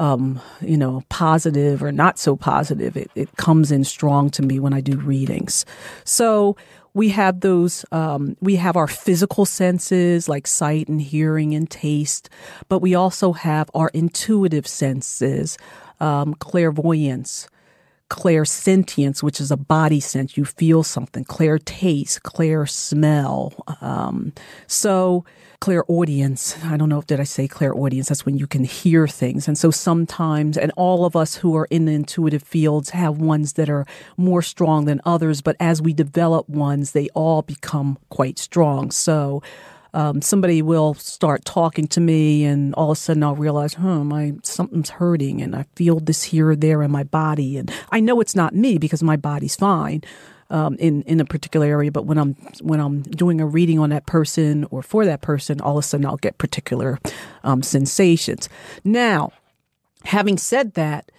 um, 0.01 0.41
you 0.61 0.77
know, 0.77 1.03
positive 1.09 1.83
or 1.83 1.91
not 1.91 2.17
so 2.17 2.35
positive. 2.35 2.97
It, 2.97 3.11
it 3.13 3.37
comes 3.37 3.71
in 3.71 3.83
strong 3.83 4.31
to 4.31 4.41
me 4.41 4.59
when 4.59 4.73
I 4.73 4.81
do 4.81 4.97
readings. 4.97 5.63
So 6.05 6.57
we 6.95 7.09
have 7.09 7.41
those, 7.41 7.85
um, 7.91 8.35
we 8.41 8.55
have 8.55 8.75
our 8.75 8.87
physical 8.87 9.45
senses 9.45 10.27
like 10.27 10.47
sight 10.47 10.87
and 10.87 10.99
hearing 10.99 11.53
and 11.53 11.69
taste, 11.69 12.31
but 12.67 12.79
we 12.79 12.95
also 12.95 13.33
have 13.33 13.69
our 13.75 13.89
intuitive 13.89 14.67
senses, 14.67 15.55
um, 15.99 16.33
clairvoyance, 16.33 17.47
clairsentience, 18.09 19.21
which 19.21 19.39
is 19.39 19.51
a 19.51 19.57
body 19.57 19.99
sense. 19.99 20.35
You 20.35 20.45
feel 20.45 20.81
something, 20.81 21.25
clair 21.25 21.59
taste, 21.59 22.23
clair 22.23 22.65
smell. 22.65 23.53
Um, 23.81 24.33
so, 24.65 25.25
clairaudience. 25.61 26.57
I 26.65 26.75
don't 26.75 26.89
know 26.89 26.99
if 26.99 27.07
did 27.07 27.19
I 27.19 27.23
say 27.23 27.47
clairaudience. 27.47 28.09
That's 28.09 28.25
when 28.25 28.37
you 28.37 28.47
can 28.47 28.65
hear 28.65 29.07
things. 29.07 29.47
And 29.47 29.57
so 29.57 29.71
sometimes, 29.71 30.57
and 30.57 30.71
all 30.75 31.05
of 31.05 31.15
us 31.15 31.35
who 31.35 31.55
are 31.55 31.67
in 31.69 31.85
the 31.85 31.93
intuitive 31.93 32.43
fields 32.43 32.89
have 32.89 33.19
ones 33.19 33.53
that 33.53 33.69
are 33.69 33.85
more 34.17 34.41
strong 34.41 34.85
than 34.85 34.99
others. 35.05 35.41
But 35.41 35.55
as 35.59 35.81
we 35.81 35.93
develop 35.93 36.49
ones, 36.49 36.91
they 36.91 37.07
all 37.09 37.43
become 37.43 37.99
quite 38.09 38.39
strong. 38.39 38.91
So 38.91 39.43
um, 39.93 40.21
somebody 40.21 40.61
will 40.63 40.95
start 40.95 41.45
talking 41.45 41.87
to 41.89 41.99
me, 41.99 42.43
and 42.43 42.73
all 42.75 42.91
of 42.91 42.97
a 42.97 42.99
sudden 42.99 43.23
I'll 43.23 43.35
realize, 43.35 43.75
huh, 43.75 44.03
my 44.03 44.33
something's 44.43 44.89
hurting, 44.89 45.41
and 45.41 45.55
I 45.55 45.65
feel 45.75 45.99
this 45.99 46.23
here 46.23 46.49
or 46.49 46.55
there 46.55 46.81
in 46.81 46.91
my 46.91 47.03
body, 47.03 47.57
and 47.57 47.71
I 47.91 47.99
know 47.99 48.19
it's 48.21 48.35
not 48.35 48.55
me 48.55 48.77
because 48.77 49.03
my 49.03 49.17
body's 49.17 49.57
fine 49.57 50.01
um, 50.51 50.75
in 50.75 51.01
in 51.03 51.19
a 51.19 51.25
particular 51.25 51.65
area. 51.65 51.91
But 51.91 52.05
when 52.05 52.19
I'm 52.19 52.35
when 52.61 52.79
I'm 52.79 53.01
doing 53.01 53.41
a 53.41 53.47
reading 53.47 53.79
on 53.79 53.89
that 53.89 54.05
person 54.05 54.67
or 54.69 54.83
for 54.83 55.05
that 55.05 55.21
person, 55.21 55.59
all 55.59 55.77
of 55.77 55.83
a 55.83 55.87
sudden 55.87 56.05
I'll 56.05 56.17
get 56.17 56.37
particular 56.37 56.99
um, 57.43 57.63
sensations. 57.63 58.49
Now, 58.83 59.31
having 60.03 60.37
said 60.37 60.73
that, 60.73 61.11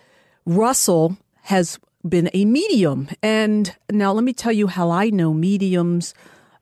Russell 0.46 1.16
has 1.42 1.80
been 2.06 2.30
a 2.32 2.44
medium, 2.44 3.08
and 3.22 3.74
now 3.90 4.12
let 4.12 4.22
me 4.22 4.32
tell 4.32 4.52
you 4.52 4.68
how 4.68 4.90
I 4.90 5.10
know 5.10 5.34
mediums. 5.34 6.14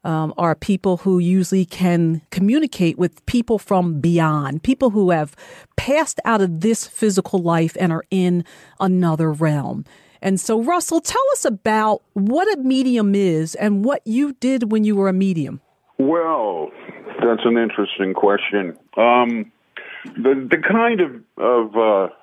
Um, 0.02 0.32
are 0.38 0.54
people 0.54 0.96
who 0.96 1.18
usually 1.18 1.66
can 1.66 2.22
communicate 2.30 2.96
with 2.96 3.26
people 3.26 3.58
from 3.58 4.00
beyond, 4.00 4.62
people 4.62 4.88
who 4.88 5.10
have 5.10 5.36
passed 5.76 6.18
out 6.24 6.40
of 6.40 6.62
this 6.62 6.86
physical 6.86 7.38
life 7.38 7.76
and 7.78 7.92
are 7.92 8.04
in 8.10 8.42
another 8.80 9.30
realm. 9.30 9.84
And 10.22 10.38
so, 10.38 10.62
Russell, 10.62 11.00
tell 11.00 11.22
us 11.32 11.44
about 11.44 12.02
what 12.12 12.46
a 12.52 12.60
medium 12.60 13.14
is 13.14 13.54
and 13.54 13.84
what 13.84 14.02
you 14.04 14.34
did 14.34 14.70
when 14.70 14.84
you 14.84 14.96
were 14.96 15.08
a 15.08 15.12
medium. 15.12 15.60
Well, 15.98 16.70
that's 17.22 17.42
an 17.44 17.56
interesting 17.56 18.14
question. 18.14 18.76
Um, 18.96 19.52
the 20.04 20.48
the 20.50 20.62
kind 20.66 21.00
of 21.00 21.22
of 21.36 21.76
uh, 21.76 22.14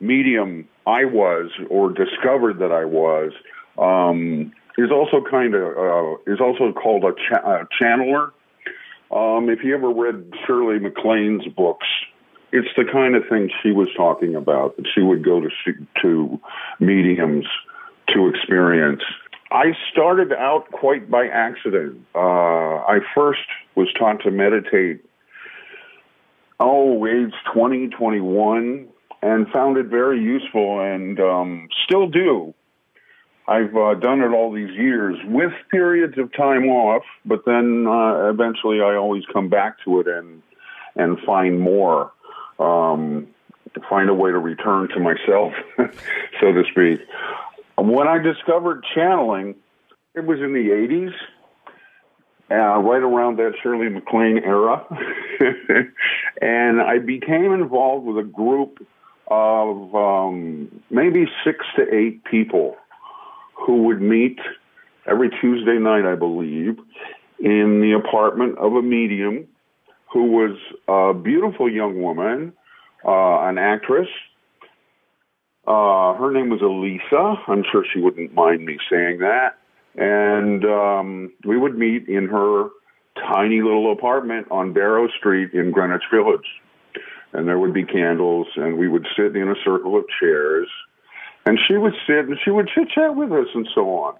medium 0.00 0.68
I 0.86 1.04
was 1.04 1.50
or 1.68 1.92
discovered 1.92 2.58
that 2.58 2.72
I 2.72 2.84
was 2.84 3.32
um, 3.78 4.52
is 4.78 4.90
also 4.90 5.22
kind 5.30 5.54
of 5.54 5.62
uh, 5.62 6.32
is 6.32 6.40
also 6.40 6.72
called 6.72 7.04
a, 7.04 7.12
cha- 7.28 7.62
a 7.62 7.66
channeler. 7.80 8.30
Um, 9.10 9.50
if 9.50 9.58
you 9.64 9.74
ever 9.74 9.90
read 9.90 10.32
Shirley 10.46 10.78
MacLaine's 10.78 11.46
books, 11.56 11.86
it's 12.52 12.68
the 12.76 12.84
kind 12.90 13.14
of 13.14 13.22
thing 13.28 13.50
she 13.62 13.70
was 13.70 13.88
talking 13.96 14.34
about 14.34 14.76
that 14.76 14.86
she 14.94 15.02
would 15.02 15.24
go 15.24 15.40
to 15.40 15.48
to 16.02 16.40
mediums 16.78 17.46
to 18.08 18.28
experience. 18.28 19.02
I 19.52 19.72
started 19.90 20.32
out 20.32 20.70
quite 20.70 21.10
by 21.10 21.26
accident. 21.26 22.06
Uh, 22.14 22.18
I 22.18 23.00
first 23.14 23.40
was 23.74 23.88
taught 23.98 24.22
to 24.22 24.30
meditate, 24.30 25.04
oh, 26.60 27.06
age 27.06 27.34
20, 27.52 27.88
21, 27.88 28.88
and 29.22 29.48
found 29.48 29.76
it 29.76 29.86
very 29.86 30.20
useful 30.20 30.80
and 30.80 31.18
um, 31.18 31.68
still 31.84 32.08
do. 32.08 32.54
I've 33.48 33.74
uh, 33.74 33.94
done 33.94 34.20
it 34.20 34.28
all 34.32 34.52
these 34.52 34.70
years 34.70 35.16
with 35.24 35.52
periods 35.72 36.16
of 36.18 36.32
time 36.32 36.68
off, 36.68 37.02
but 37.24 37.44
then 37.44 37.86
uh, 37.88 38.28
eventually 38.28 38.80
I 38.80 38.94
always 38.94 39.24
come 39.32 39.48
back 39.48 39.76
to 39.84 40.00
it 40.00 40.06
and 40.06 40.42
and 40.96 41.18
find 41.24 41.60
more 41.60 42.12
um, 42.60 43.26
find 43.88 44.08
a 44.08 44.14
way 44.14 44.30
to 44.30 44.38
return 44.38 44.88
to 44.88 45.00
myself, 45.00 45.52
so 46.40 46.52
to 46.52 46.62
speak. 46.70 47.00
When 47.76 48.06
I 48.06 48.18
discovered 48.18 48.84
channeling, 48.94 49.54
it 50.14 50.24
was 50.24 50.38
in 50.40 50.52
the 50.52 50.68
80s, 50.68 51.12
uh, 52.50 52.78
right 52.80 53.02
around 53.02 53.38
that 53.38 53.52
Shirley 53.62 53.88
MacLaine 53.88 54.38
era. 54.38 54.84
and 56.42 56.80
I 56.80 56.98
became 56.98 57.52
involved 57.52 58.06
with 58.06 58.18
a 58.18 58.28
group 58.28 58.86
of 59.28 59.94
um, 59.94 60.82
maybe 60.90 61.26
six 61.44 61.64
to 61.76 61.94
eight 61.94 62.24
people 62.24 62.76
who 63.54 63.84
would 63.84 64.02
meet 64.02 64.38
every 65.06 65.30
Tuesday 65.40 65.78
night, 65.78 66.04
I 66.04 66.16
believe, 66.16 66.76
in 67.38 67.80
the 67.80 67.92
apartment 67.92 68.58
of 68.58 68.74
a 68.74 68.82
medium 68.82 69.46
who 70.12 70.24
was 70.24 70.56
a 70.88 71.14
beautiful 71.14 71.70
young 71.70 72.00
woman, 72.00 72.52
uh, 73.06 73.40
an 73.42 73.58
actress. 73.58 74.08
Uh, 75.66 76.14
her 76.14 76.32
name 76.32 76.50
was 76.50 76.60
Elisa. 76.62 77.36
I'm 77.46 77.64
sure 77.70 77.84
she 77.92 78.00
wouldn't 78.00 78.34
mind 78.34 78.64
me 78.64 78.78
saying 78.90 79.18
that. 79.18 79.56
And 79.96 80.64
um, 80.64 81.32
we 81.44 81.56
would 81.58 81.76
meet 81.76 82.08
in 82.08 82.28
her 82.28 82.68
tiny 83.16 83.60
little 83.60 83.92
apartment 83.92 84.48
on 84.50 84.72
Barrow 84.72 85.08
Street 85.18 85.52
in 85.52 85.70
Greenwich 85.70 86.02
Village. 86.12 86.46
And 87.32 87.46
there 87.46 87.58
would 87.58 87.72
be 87.72 87.84
candles, 87.84 88.48
and 88.56 88.76
we 88.76 88.88
would 88.88 89.06
sit 89.16 89.36
in 89.36 89.48
a 89.48 89.54
circle 89.64 89.96
of 89.96 90.04
chairs. 90.18 90.68
And 91.46 91.58
she 91.68 91.76
would 91.76 91.94
sit 92.06 92.26
and 92.26 92.36
she 92.44 92.50
would 92.50 92.68
chit 92.74 92.88
chat 92.90 93.14
with 93.14 93.32
us 93.32 93.46
and 93.54 93.68
so 93.74 93.88
on. 93.90 94.14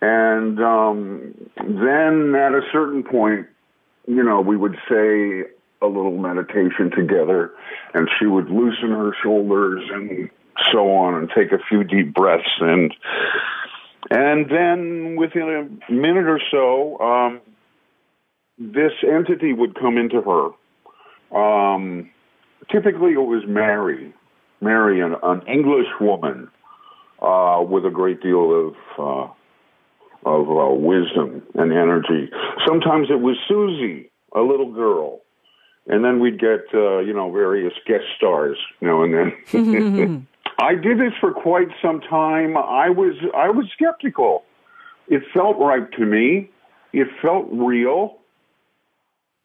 And 0.00 0.60
um, 0.60 1.34
then 1.56 2.34
at 2.34 2.52
a 2.52 2.62
certain 2.72 3.02
point, 3.02 3.46
you 4.06 4.22
know, 4.22 4.40
we 4.40 4.56
would 4.56 4.76
say 4.88 5.44
a 5.82 5.86
little 5.86 6.16
meditation 6.16 6.90
together, 6.90 7.52
and 7.92 8.08
she 8.18 8.26
would 8.26 8.48
loosen 8.48 8.90
her 8.90 9.12
shoulders 9.22 9.82
and 9.92 10.30
so 10.72 10.90
on, 10.94 11.14
and 11.14 11.30
take 11.36 11.52
a 11.52 11.58
few 11.68 11.84
deep 11.84 12.14
breaths, 12.14 12.44
and 12.60 12.94
and 14.10 14.50
then 14.50 15.16
within 15.16 15.78
a 15.88 15.92
minute 15.92 16.26
or 16.26 16.40
so, 16.50 16.98
um, 17.00 17.40
this 18.58 18.92
entity 19.02 19.52
would 19.52 19.74
come 19.74 19.96
into 19.96 20.20
her. 20.20 21.36
Um, 21.36 22.10
typically, 22.70 23.12
it 23.12 23.26
was 23.26 23.42
Mary, 23.46 24.14
Mary, 24.60 25.00
an, 25.00 25.16
an 25.22 25.42
English 25.46 25.88
woman 26.00 26.48
uh, 27.20 27.62
with 27.66 27.84
a 27.84 27.90
great 27.90 28.22
deal 28.22 28.68
of 28.68 28.74
uh, 28.98 29.32
of 30.24 30.48
uh, 30.48 30.74
wisdom 30.74 31.42
and 31.54 31.72
energy. 31.72 32.30
Sometimes 32.66 33.08
it 33.10 33.20
was 33.20 33.36
Susie, 33.48 34.10
a 34.34 34.40
little 34.40 34.72
girl, 34.72 35.20
and 35.86 36.04
then 36.04 36.20
we'd 36.20 36.40
get 36.40 36.64
uh, 36.74 36.98
you 36.98 37.12
know 37.12 37.30
various 37.32 37.74
guest 37.86 38.04
stars 38.16 38.58
now 38.80 39.02
and 39.02 39.14
then. 39.52 40.26
I 40.58 40.74
did 40.74 40.98
this 40.98 41.12
for 41.20 41.32
quite 41.32 41.68
some 41.82 42.00
time. 42.00 42.56
I 42.56 42.88
was 42.90 43.14
I 43.36 43.50
was 43.50 43.66
skeptical. 43.72 44.44
It 45.08 45.22
felt 45.32 45.58
right 45.58 45.90
to 45.92 46.06
me. 46.06 46.50
It 46.92 47.08
felt 47.20 47.46
real. 47.50 48.18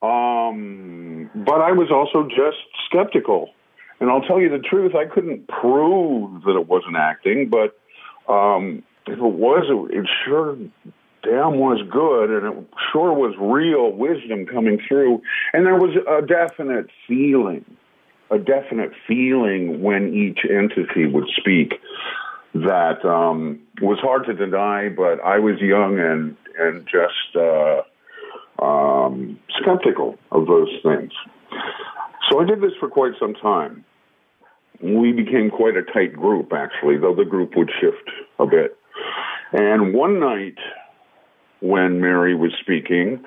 Um, 0.01 1.29
but 1.35 1.61
I 1.61 1.71
was 1.73 1.91
also 1.91 2.27
just 2.29 2.57
skeptical. 2.85 3.49
And 3.99 4.09
I'll 4.09 4.21
tell 4.21 4.39
you 4.39 4.49
the 4.49 4.59
truth, 4.59 4.95
I 4.95 5.05
couldn't 5.05 5.47
prove 5.47 6.43
that 6.43 6.55
it 6.55 6.67
wasn't 6.67 6.95
acting, 6.95 7.49
but 7.49 7.77
um, 8.31 8.83
if 9.11 9.19
it 9.19 9.21
was, 9.21 9.89
it, 9.91 10.07
sure 10.25 10.55
damn 11.23 11.57
was 11.57 11.81
good, 11.89 12.29
and 12.29 12.45
it 12.45 12.67
sure 12.91 13.13
was 13.13 13.35
real 13.39 13.91
wisdom 13.91 14.45
coming 14.45 14.79
through. 14.87 15.21
And 15.53 15.65
there 15.65 15.75
was 15.75 15.95
a 16.07 16.25
definite 16.25 16.87
feeling, 17.07 17.65
a 18.31 18.37
definite 18.37 18.91
feeling 19.07 19.81
when 19.81 20.13
each 20.13 20.39
entity 20.49 21.05
would 21.05 21.29
speak 21.37 21.73
that 22.53 23.05
um, 23.05 23.59
was 23.81 23.99
hard 23.99 24.25
to 24.25 24.33
deny. 24.33 24.89
But 24.89 25.19
I 25.23 25.39
was 25.39 25.59
young 25.59 25.99
and 25.99 26.35
and 26.57 26.85
just 26.85 27.35
uh, 27.35 27.81
um, 28.63 29.39
skeptical 29.61 30.17
of 30.31 30.47
those 30.47 30.69
things. 30.83 31.11
So 32.29 32.39
I 32.39 32.45
did 32.45 32.61
this 32.61 32.73
for 32.79 32.89
quite 32.89 33.13
some 33.19 33.33
time 33.33 33.85
we 34.81 35.11
became 35.11 35.49
quite 35.49 35.75
a 35.75 35.83
tight 35.83 36.13
group, 36.13 36.53
actually, 36.53 36.97
though 36.97 37.15
the 37.15 37.25
group 37.25 37.55
would 37.55 37.69
shift 37.79 38.09
a 38.39 38.45
bit. 38.45 38.77
And 39.51 39.93
one 39.93 40.19
night, 40.19 40.57
when 41.59 41.99
Mary 42.01 42.35
was 42.35 42.51
speaking, 42.61 43.23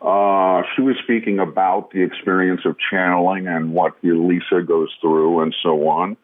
uh, 0.00 0.62
she 0.74 0.82
was 0.82 0.96
speaking 1.02 1.38
about 1.38 1.90
the 1.90 2.02
experience 2.02 2.60
of 2.64 2.76
channeling 2.90 3.46
and 3.46 3.72
what 3.72 3.94
Elisa 4.04 4.62
goes 4.66 4.90
through 5.00 5.40
and 5.40 5.54
so 5.62 5.88
on. 5.88 6.16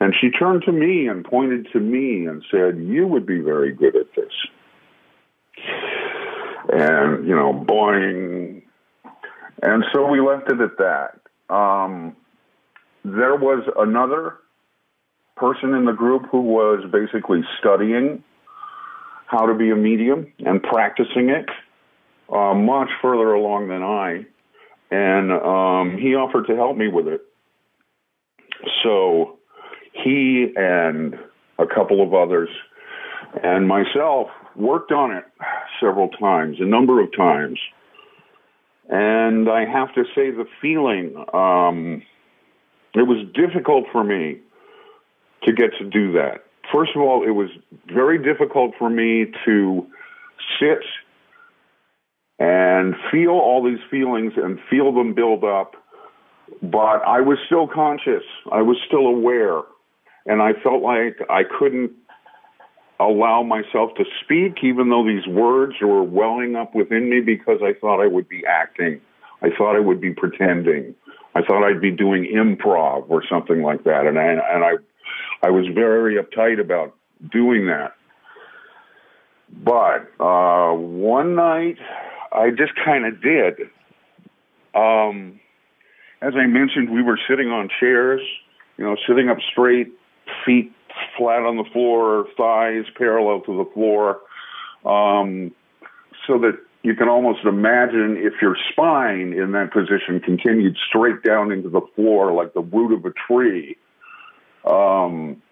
And 0.00 0.14
she 0.20 0.30
turned 0.30 0.62
to 0.64 0.72
me 0.72 1.06
and 1.06 1.24
pointed 1.24 1.68
to 1.72 1.80
me 1.80 2.26
and 2.26 2.42
said, 2.50 2.78
You 2.78 3.06
would 3.06 3.26
be 3.26 3.38
very 3.38 3.72
good 3.72 3.94
at 3.96 4.06
this. 4.16 4.32
And, 6.72 7.26
you 7.26 7.34
know, 7.34 7.52
boing. 7.52 8.62
And 9.62 9.84
so 9.92 10.06
we 10.06 10.20
left 10.20 10.50
it 10.50 10.60
at 10.60 10.78
that. 10.78 11.54
Um, 11.54 12.16
there 13.04 13.36
was 13.36 13.62
another 13.78 14.38
person 15.36 15.74
in 15.74 15.84
the 15.84 15.92
group 15.92 16.26
who 16.30 16.40
was 16.40 16.84
basically 16.90 17.42
studying 17.58 18.24
how 19.30 19.46
to 19.46 19.54
be 19.54 19.70
a 19.70 19.76
medium 19.76 20.32
and 20.40 20.60
practicing 20.62 21.28
it 21.30 21.46
uh, 22.32 22.52
much 22.54 22.88
further 23.00 23.32
along 23.32 23.68
than 23.68 23.82
I. 23.82 24.26
And 24.90 25.30
um, 25.30 25.98
he 25.98 26.16
offered 26.16 26.48
to 26.48 26.56
help 26.56 26.76
me 26.76 26.88
with 26.88 27.06
it. 27.06 27.22
So 28.82 29.38
he 29.92 30.52
and 30.56 31.14
a 31.58 31.66
couple 31.66 32.02
of 32.02 32.12
others 32.12 32.48
and 33.42 33.68
myself 33.68 34.28
worked 34.56 34.90
on 34.90 35.12
it 35.12 35.24
several 35.80 36.08
times, 36.08 36.56
a 36.58 36.66
number 36.66 37.00
of 37.00 37.10
times. 37.16 37.58
And 38.88 39.48
I 39.48 39.64
have 39.64 39.94
to 39.94 40.02
say, 40.16 40.32
the 40.32 40.46
feeling 40.60 41.14
um, 41.32 42.02
it 42.94 43.06
was 43.06 43.24
difficult 43.32 43.84
for 43.92 44.02
me 44.02 44.40
to 45.44 45.52
get 45.52 45.70
to 45.78 45.88
do 45.88 46.12
that. 46.14 46.44
First 46.72 46.92
of 46.94 47.02
all, 47.02 47.24
it 47.26 47.30
was 47.30 47.50
very 47.92 48.18
difficult 48.22 48.74
for 48.78 48.88
me 48.90 49.26
to 49.44 49.86
sit 50.58 50.82
and 52.38 52.94
feel 53.10 53.30
all 53.30 53.62
these 53.64 53.80
feelings 53.90 54.32
and 54.36 54.58
feel 54.70 54.92
them 54.92 55.14
build 55.14 55.44
up, 55.44 55.74
but 56.62 57.02
I 57.06 57.20
was 57.20 57.38
still 57.46 57.68
conscious. 57.68 58.22
I 58.50 58.62
was 58.62 58.76
still 58.86 59.06
aware. 59.06 59.60
And 60.26 60.42
I 60.42 60.52
felt 60.62 60.82
like 60.82 61.18
I 61.28 61.42
couldn't 61.44 61.92
allow 63.00 63.42
myself 63.42 63.90
to 63.96 64.04
speak, 64.22 64.62
even 64.62 64.90
though 64.90 65.04
these 65.04 65.26
words 65.26 65.74
were 65.80 66.02
welling 66.02 66.56
up 66.56 66.74
within 66.74 67.08
me 67.08 67.20
because 67.20 67.60
I 67.62 67.72
thought 67.80 68.00
I 68.02 68.06
would 68.06 68.28
be 68.28 68.42
acting. 68.46 69.00
I 69.42 69.48
thought 69.56 69.74
I 69.74 69.80
would 69.80 70.00
be 70.00 70.12
pretending. 70.12 70.94
I 71.34 71.42
thought 71.42 71.64
I'd 71.66 71.80
be 71.80 71.90
doing 71.90 72.24
improv 72.24 73.08
or 73.08 73.22
something 73.26 73.62
like 73.62 73.84
that, 73.84 74.06
and 74.06 74.18
I 74.18 74.24
and 74.24 74.64
I 74.64 74.72
I 75.42 75.50
was 75.50 75.66
very 75.74 76.16
uptight 76.16 76.60
about 76.60 76.94
doing 77.30 77.66
that. 77.66 77.94
But 79.52 80.10
uh, 80.22 80.74
one 80.74 81.34
night, 81.34 81.78
I 82.32 82.50
just 82.50 82.72
kind 82.84 83.04
of 83.06 83.20
did. 83.22 83.54
Um, 84.74 85.40
as 86.22 86.34
I 86.36 86.46
mentioned, 86.46 86.90
we 86.90 87.02
were 87.02 87.18
sitting 87.28 87.48
on 87.48 87.68
chairs, 87.80 88.20
you 88.76 88.84
know, 88.84 88.96
sitting 89.08 89.28
up 89.28 89.38
straight, 89.50 89.88
feet 90.44 90.72
flat 91.16 91.42
on 91.42 91.56
the 91.56 91.64
floor, 91.72 92.26
thighs 92.36 92.84
parallel 92.96 93.40
to 93.42 93.56
the 93.56 93.70
floor, 93.72 94.20
um, 94.84 95.52
so 96.26 96.38
that 96.38 96.58
you 96.82 96.94
can 96.94 97.08
almost 97.08 97.44
imagine 97.44 98.16
if 98.18 98.34
your 98.40 98.56
spine 98.70 99.32
in 99.32 99.52
that 99.52 99.72
position 99.72 100.20
continued 100.20 100.76
straight 100.88 101.22
down 101.22 101.52
into 101.52 101.68
the 101.68 101.82
floor 101.94 102.32
like 102.32 102.54
the 102.54 102.60
root 102.60 102.96
of 102.96 103.04
a 103.04 103.12
tree. 103.26 103.76
Um, 104.64 105.42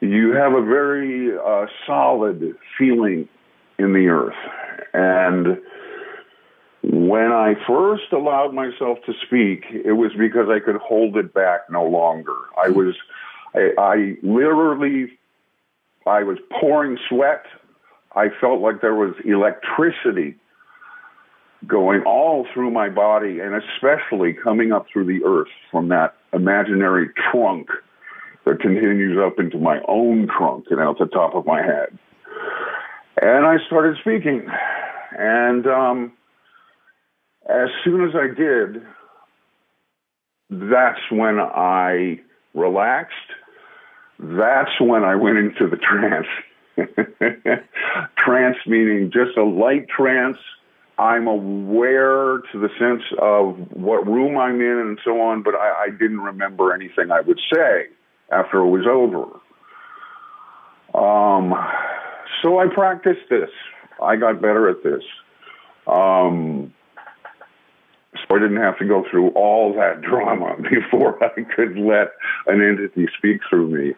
you 0.00 0.32
have 0.34 0.52
a 0.52 0.62
very 0.62 1.36
uh, 1.36 1.66
solid 1.86 2.54
feeling 2.78 3.28
in 3.78 3.92
the 3.92 4.08
earth. 4.08 4.34
And 4.92 5.58
when 6.82 7.32
I 7.32 7.54
first 7.66 8.12
allowed 8.12 8.52
myself 8.52 8.98
to 9.06 9.12
speak, 9.26 9.64
it 9.70 9.92
was 9.92 10.12
because 10.18 10.48
I 10.48 10.60
could 10.60 10.76
hold 10.76 11.16
it 11.16 11.32
back 11.32 11.70
no 11.70 11.84
longer. 11.84 12.36
I 12.62 12.68
was, 12.68 12.94
I, 13.54 13.72
I 13.78 14.16
literally, 14.22 15.18
I 16.06 16.22
was 16.22 16.38
pouring 16.60 16.98
sweat. 17.08 17.44
I 18.14 18.28
felt 18.40 18.60
like 18.60 18.80
there 18.80 18.94
was 18.94 19.14
electricity 19.24 20.36
going 21.66 22.02
all 22.02 22.46
through 22.52 22.70
my 22.70 22.90
body 22.90 23.40
and 23.40 23.54
especially 23.54 24.34
coming 24.34 24.70
up 24.70 24.86
through 24.92 25.06
the 25.06 25.24
earth 25.24 25.48
from 25.70 25.88
that 25.88 26.14
imaginary 26.32 27.08
trunk 27.30 27.70
that 28.44 28.60
continues 28.60 29.18
up 29.18 29.38
into 29.38 29.58
my 29.58 29.80
own 29.88 30.28
trunk 30.28 30.66
and 30.70 30.80
out 30.80 30.98
the 30.98 31.06
top 31.06 31.34
of 31.34 31.46
my 31.46 31.62
head. 31.62 31.98
And 33.20 33.46
I 33.46 33.56
started 33.66 33.96
speaking. 34.00 34.46
And 35.16 35.66
um, 35.66 36.12
as 37.48 37.68
soon 37.84 38.08
as 38.08 38.14
I 38.14 38.34
did, 38.34 38.82
that's 40.50 41.00
when 41.10 41.38
I 41.38 42.20
relaxed. 42.54 43.14
That's 44.18 44.80
when 44.80 45.04
I 45.04 45.14
went 45.14 45.38
into 45.38 45.68
the 45.68 45.76
trance. 45.76 46.26
trance 48.18 48.56
meaning 48.66 49.10
just 49.12 49.36
a 49.38 49.44
light 49.44 49.88
trance 49.88 50.38
I'm 50.98 51.26
aware 51.26 52.38
to 52.52 52.58
the 52.58 52.68
sense 52.78 53.02
of 53.20 53.56
what 53.72 54.06
room 54.06 54.38
I'm 54.38 54.60
in 54.60 54.78
and 54.78 54.98
so 55.04 55.20
on, 55.20 55.42
but 55.42 55.54
I, 55.54 55.86
I 55.86 55.90
didn't 55.90 56.20
remember 56.20 56.72
anything 56.72 57.10
I 57.10 57.20
would 57.20 57.40
say 57.52 57.88
after 58.34 58.58
it 58.58 58.70
was 58.70 58.86
over. 58.86 59.24
Um, 60.94 61.54
so 62.42 62.58
I 62.58 62.66
practiced 62.72 63.28
this. 63.30 63.50
I 64.02 64.16
got 64.16 64.40
better 64.40 64.68
at 64.68 64.82
this. 64.82 65.02
Um, 65.86 66.72
I 68.34 68.38
didn't 68.38 68.56
have 68.56 68.78
to 68.78 68.84
go 68.84 69.04
through 69.10 69.28
all 69.30 69.72
that 69.74 70.02
drama 70.02 70.56
before 70.70 71.22
I 71.22 71.42
could 71.54 71.76
let 71.76 72.12
an 72.46 72.62
entity 72.62 73.06
speak 73.16 73.40
through 73.48 73.68
me. 73.68 73.94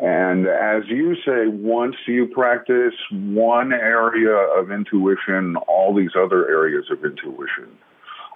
And 0.00 0.46
as 0.46 0.84
you 0.88 1.14
say, 1.16 1.46
once 1.46 1.96
you 2.06 2.26
practice 2.26 2.94
one 3.10 3.72
area 3.72 4.34
of 4.34 4.70
intuition, 4.70 5.56
all 5.68 5.94
these 5.94 6.10
other 6.18 6.48
areas 6.48 6.86
of 6.90 7.04
intuition 7.04 7.68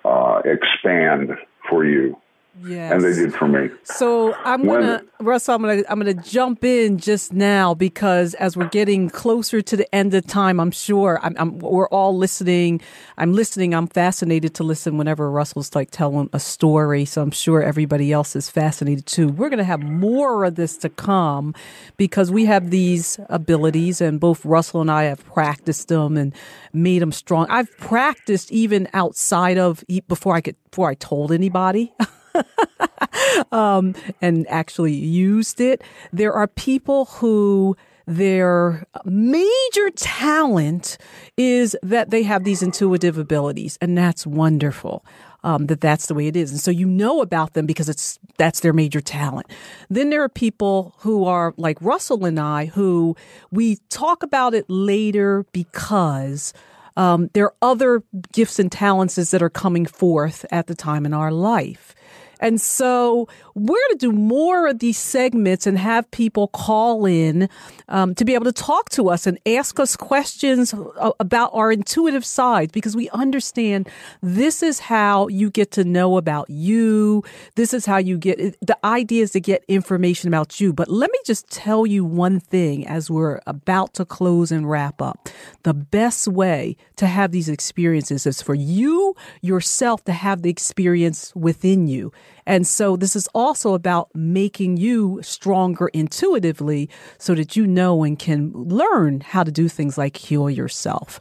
uh, 0.04 0.42
expand 0.44 1.30
for 1.68 1.84
you. 1.84 2.16
Yes. 2.64 2.92
And 2.92 3.02
they 3.02 3.14
did 3.14 3.32
for 3.34 3.46
me. 3.48 3.70
So 3.84 4.34
I'm 4.44 4.64
When- 4.66 4.80
gonna 4.80 5.04
Russell, 5.20 5.54
I'm 5.54 5.62
gonna 5.62 5.82
I'm 5.88 5.98
gonna 5.98 6.14
jump 6.14 6.64
in 6.64 6.98
just 6.98 7.32
now 7.32 7.74
because 7.74 8.34
as 8.34 8.56
we're 8.56 8.68
getting 8.68 9.08
closer 9.08 9.62
to 9.62 9.76
the 9.76 9.94
end 9.94 10.12
of 10.14 10.26
time, 10.26 10.58
I'm 10.60 10.70
sure 10.70 11.20
I'm, 11.22 11.34
I'm 11.38 11.58
we're 11.58 11.88
all 11.88 12.16
listening. 12.16 12.80
I'm 13.16 13.32
listening. 13.32 13.74
I'm 13.74 13.86
fascinated 13.86 14.54
to 14.54 14.64
listen 14.64 14.98
whenever 14.98 15.30
Russell's 15.30 15.74
like 15.74 15.90
telling 15.90 16.28
a 16.32 16.40
story. 16.40 17.04
So 17.04 17.22
I'm 17.22 17.30
sure 17.30 17.62
everybody 17.62 18.12
else 18.12 18.34
is 18.34 18.50
fascinated 18.50 19.06
too. 19.06 19.28
We're 19.28 19.48
gonna 19.50 19.64
have 19.64 19.80
more 19.82 20.44
of 20.44 20.56
this 20.56 20.76
to 20.78 20.88
come 20.88 21.54
because 21.96 22.30
we 22.30 22.44
have 22.46 22.70
these 22.70 23.18
abilities, 23.28 24.00
and 24.00 24.18
both 24.20 24.44
Russell 24.44 24.80
and 24.80 24.90
I 24.90 25.04
have 25.04 25.24
practiced 25.24 25.88
them 25.88 26.16
and 26.16 26.34
made 26.72 27.00
them 27.00 27.12
strong. 27.12 27.46
I've 27.48 27.74
practiced 27.78 28.50
even 28.52 28.88
outside 28.92 29.56
of 29.56 29.84
before 30.08 30.34
I 30.34 30.40
could 30.40 30.56
before 30.70 30.90
I 30.90 30.94
told 30.94 31.32
anybody. 31.32 31.92
um, 33.52 33.94
and 34.20 34.46
actually 34.48 34.94
used 34.94 35.60
it. 35.60 35.82
There 36.12 36.32
are 36.32 36.46
people 36.46 37.06
who 37.06 37.76
their 38.06 38.84
major 39.04 39.90
talent 39.94 40.98
is 41.36 41.76
that 41.82 42.10
they 42.10 42.24
have 42.24 42.42
these 42.42 42.62
intuitive 42.62 43.18
abilities, 43.18 43.78
and 43.80 43.96
that's 43.96 44.26
wonderful. 44.26 45.04
Um, 45.42 45.68
that 45.68 45.80
that's 45.80 46.06
the 46.06 46.14
way 46.14 46.26
it 46.26 46.36
is, 46.36 46.50
and 46.50 46.60
so 46.60 46.70
you 46.70 46.86
know 46.86 47.22
about 47.22 47.54
them 47.54 47.64
because 47.64 47.88
it's 47.88 48.18
that's 48.36 48.60
their 48.60 48.74
major 48.74 49.00
talent. 49.00 49.46
Then 49.88 50.10
there 50.10 50.22
are 50.22 50.28
people 50.28 50.94
who 50.98 51.24
are 51.24 51.54
like 51.56 51.80
Russell 51.80 52.26
and 52.26 52.38
I, 52.38 52.66
who 52.66 53.16
we 53.50 53.76
talk 53.88 54.22
about 54.22 54.52
it 54.52 54.66
later 54.68 55.46
because 55.52 56.52
um, 56.96 57.30
there 57.32 57.46
are 57.46 57.54
other 57.62 58.02
gifts 58.32 58.58
and 58.58 58.70
talents 58.70 59.14
that 59.14 59.42
are 59.42 59.48
coming 59.50 59.86
forth 59.86 60.44
at 60.50 60.66
the 60.66 60.74
time 60.74 61.06
in 61.06 61.14
our 61.14 61.32
life. 61.32 61.94
And 62.40 62.60
so 62.60 63.28
we're 63.54 63.78
going 63.88 63.98
to 63.98 64.06
do 64.06 64.12
more 64.12 64.66
of 64.66 64.78
these 64.78 64.98
segments 64.98 65.66
and 65.66 65.78
have 65.78 66.10
people 66.10 66.48
call 66.48 67.06
in 67.06 67.48
um, 67.88 68.14
to 68.14 68.24
be 68.24 68.34
able 68.34 68.46
to 68.46 68.52
talk 68.52 68.88
to 68.90 69.10
us 69.10 69.26
and 69.26 69.38
ask 69.46 69.78
us 69.78 69.96
questions 69.96 70.74
about 71.20 71.50
our 71.52 71.70
intuitive 71.70 72.24
side 72.24 72.72
because 72.72 72.96
we 72.96 73.10
understand 73.10 73.88
this 74.22 74.62
is 74.62 74.80
how 74.80 75.28
you 75.28 75.50
get 75.50 75.70
to 75.72 75.84
know 75.84 76.16
about 76.16 76.48
you. 76.48 77.22
This 77.56 77.74
is 77.74 77.86
how 77.86 77.98
you 77.98 78.16
get 78.16 78.38
the 78.60 78.78
idea 78.84 79.22
is 79.22 79.32
to 79.32 79.40
get 79.40 79.64
information 79.68 80.28
about 80.28 80.60
you. 80.60 80.72
But 80.72 80.88
let 80.88 81.10
me 81.12 81.18
just 81.26 81.50
tell 81.50 81.86
you 81.86 82.04
one 82.04 82.40
thing 82.40 82.86
as 82.86 83.10
we're 83.10 83.40
about 83.46 83.94
to 83.94 84.04
close 84.04 84.50
and 84.50 84.68
wrap 84.68 85.02
up. 85.02 85.28
The 85.62 85.74
best 85.74 86.26
way 86.26 86.76
to 86.96 87.06
have 87.06 87.32
these 87.32 87.48
experiences 87.48 88.26
is 88.26 88.40
for 88.40 88.54
you 88.54 89.14
yourself 89.42 90.04
to 90.04 90.12
have 90.12 90.42
the 90.42 90.50
experience 90.50 91.34
within 91.34 91.86
you. 91.86 92.12
And 92.46 92.66
so 92.66 92.96
this 92.96 93.14
is 93.14 93.28
also 93.34 93.74
about 93.74 94.08
making 94.14 94.76
you 94.76 95.20
stronger 95.22 95.88
intuitively 95.88 96.88
so 97.18 97.34
that 97.34 97.56
you 97.56 97.66
know 97.66 98.02
and 98.02 98.18
can 98.18 98.52
learn 98.52 99.20
how 99.20 99.44
to 99.44 99.52
do 99.52 99.68
things 99.68 99.98
like 99.98 100.16
heal 100.16 100.50
yourself. 100.50 101.20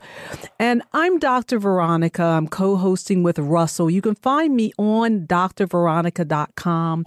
And 0.60 0.82
I'm 0.94 1.20
Dr. 1.20 1.60
Veronica. 1.60 2.24
I'm 2.24 2.48
co-hosting 2.48 3.24
with 3.24 3.40
Russell. 3.40 3.90
You 3.90 4.02
can 4.02 4.16
find 4.16 4.56
me 4.56 4.72
on 4.78 5.28
drveronica.com. 5.28 7.06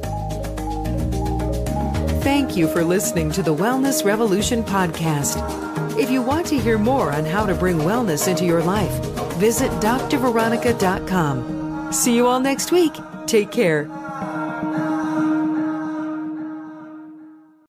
Thank 2.22 2.56
you 2.56 2.68
for 2.68 2.84
listening 2.84 3.32
to 3.32 3.42
the 3.42 3.54
Wellness 3.54 4.04
Revolution 4.04 4.62
podcast. 4.62 5.98
If 5.98 6.10
you 6.10 6.22
want 6.22 6.46
to 6.46 6.58
hear 6.58 6.78
more 6.78 7.10
on 7.10 7.24
how 7.24 7.44
to 7.44 7.54
bring 7.54 7.78
wellness 7.78 8.28
into 8.28 8.44
your 8.44 8.62
life, 8.62 8.92
visit 9.34 9.72
drveronica.com. 9.82 11.92
See 11.92 12.16
you 12.16 12.28
all 12.28 12.40
next 12.40 12.70
week. 12.70 12.94
Take 13.26 13.50
care. 13.50 13.88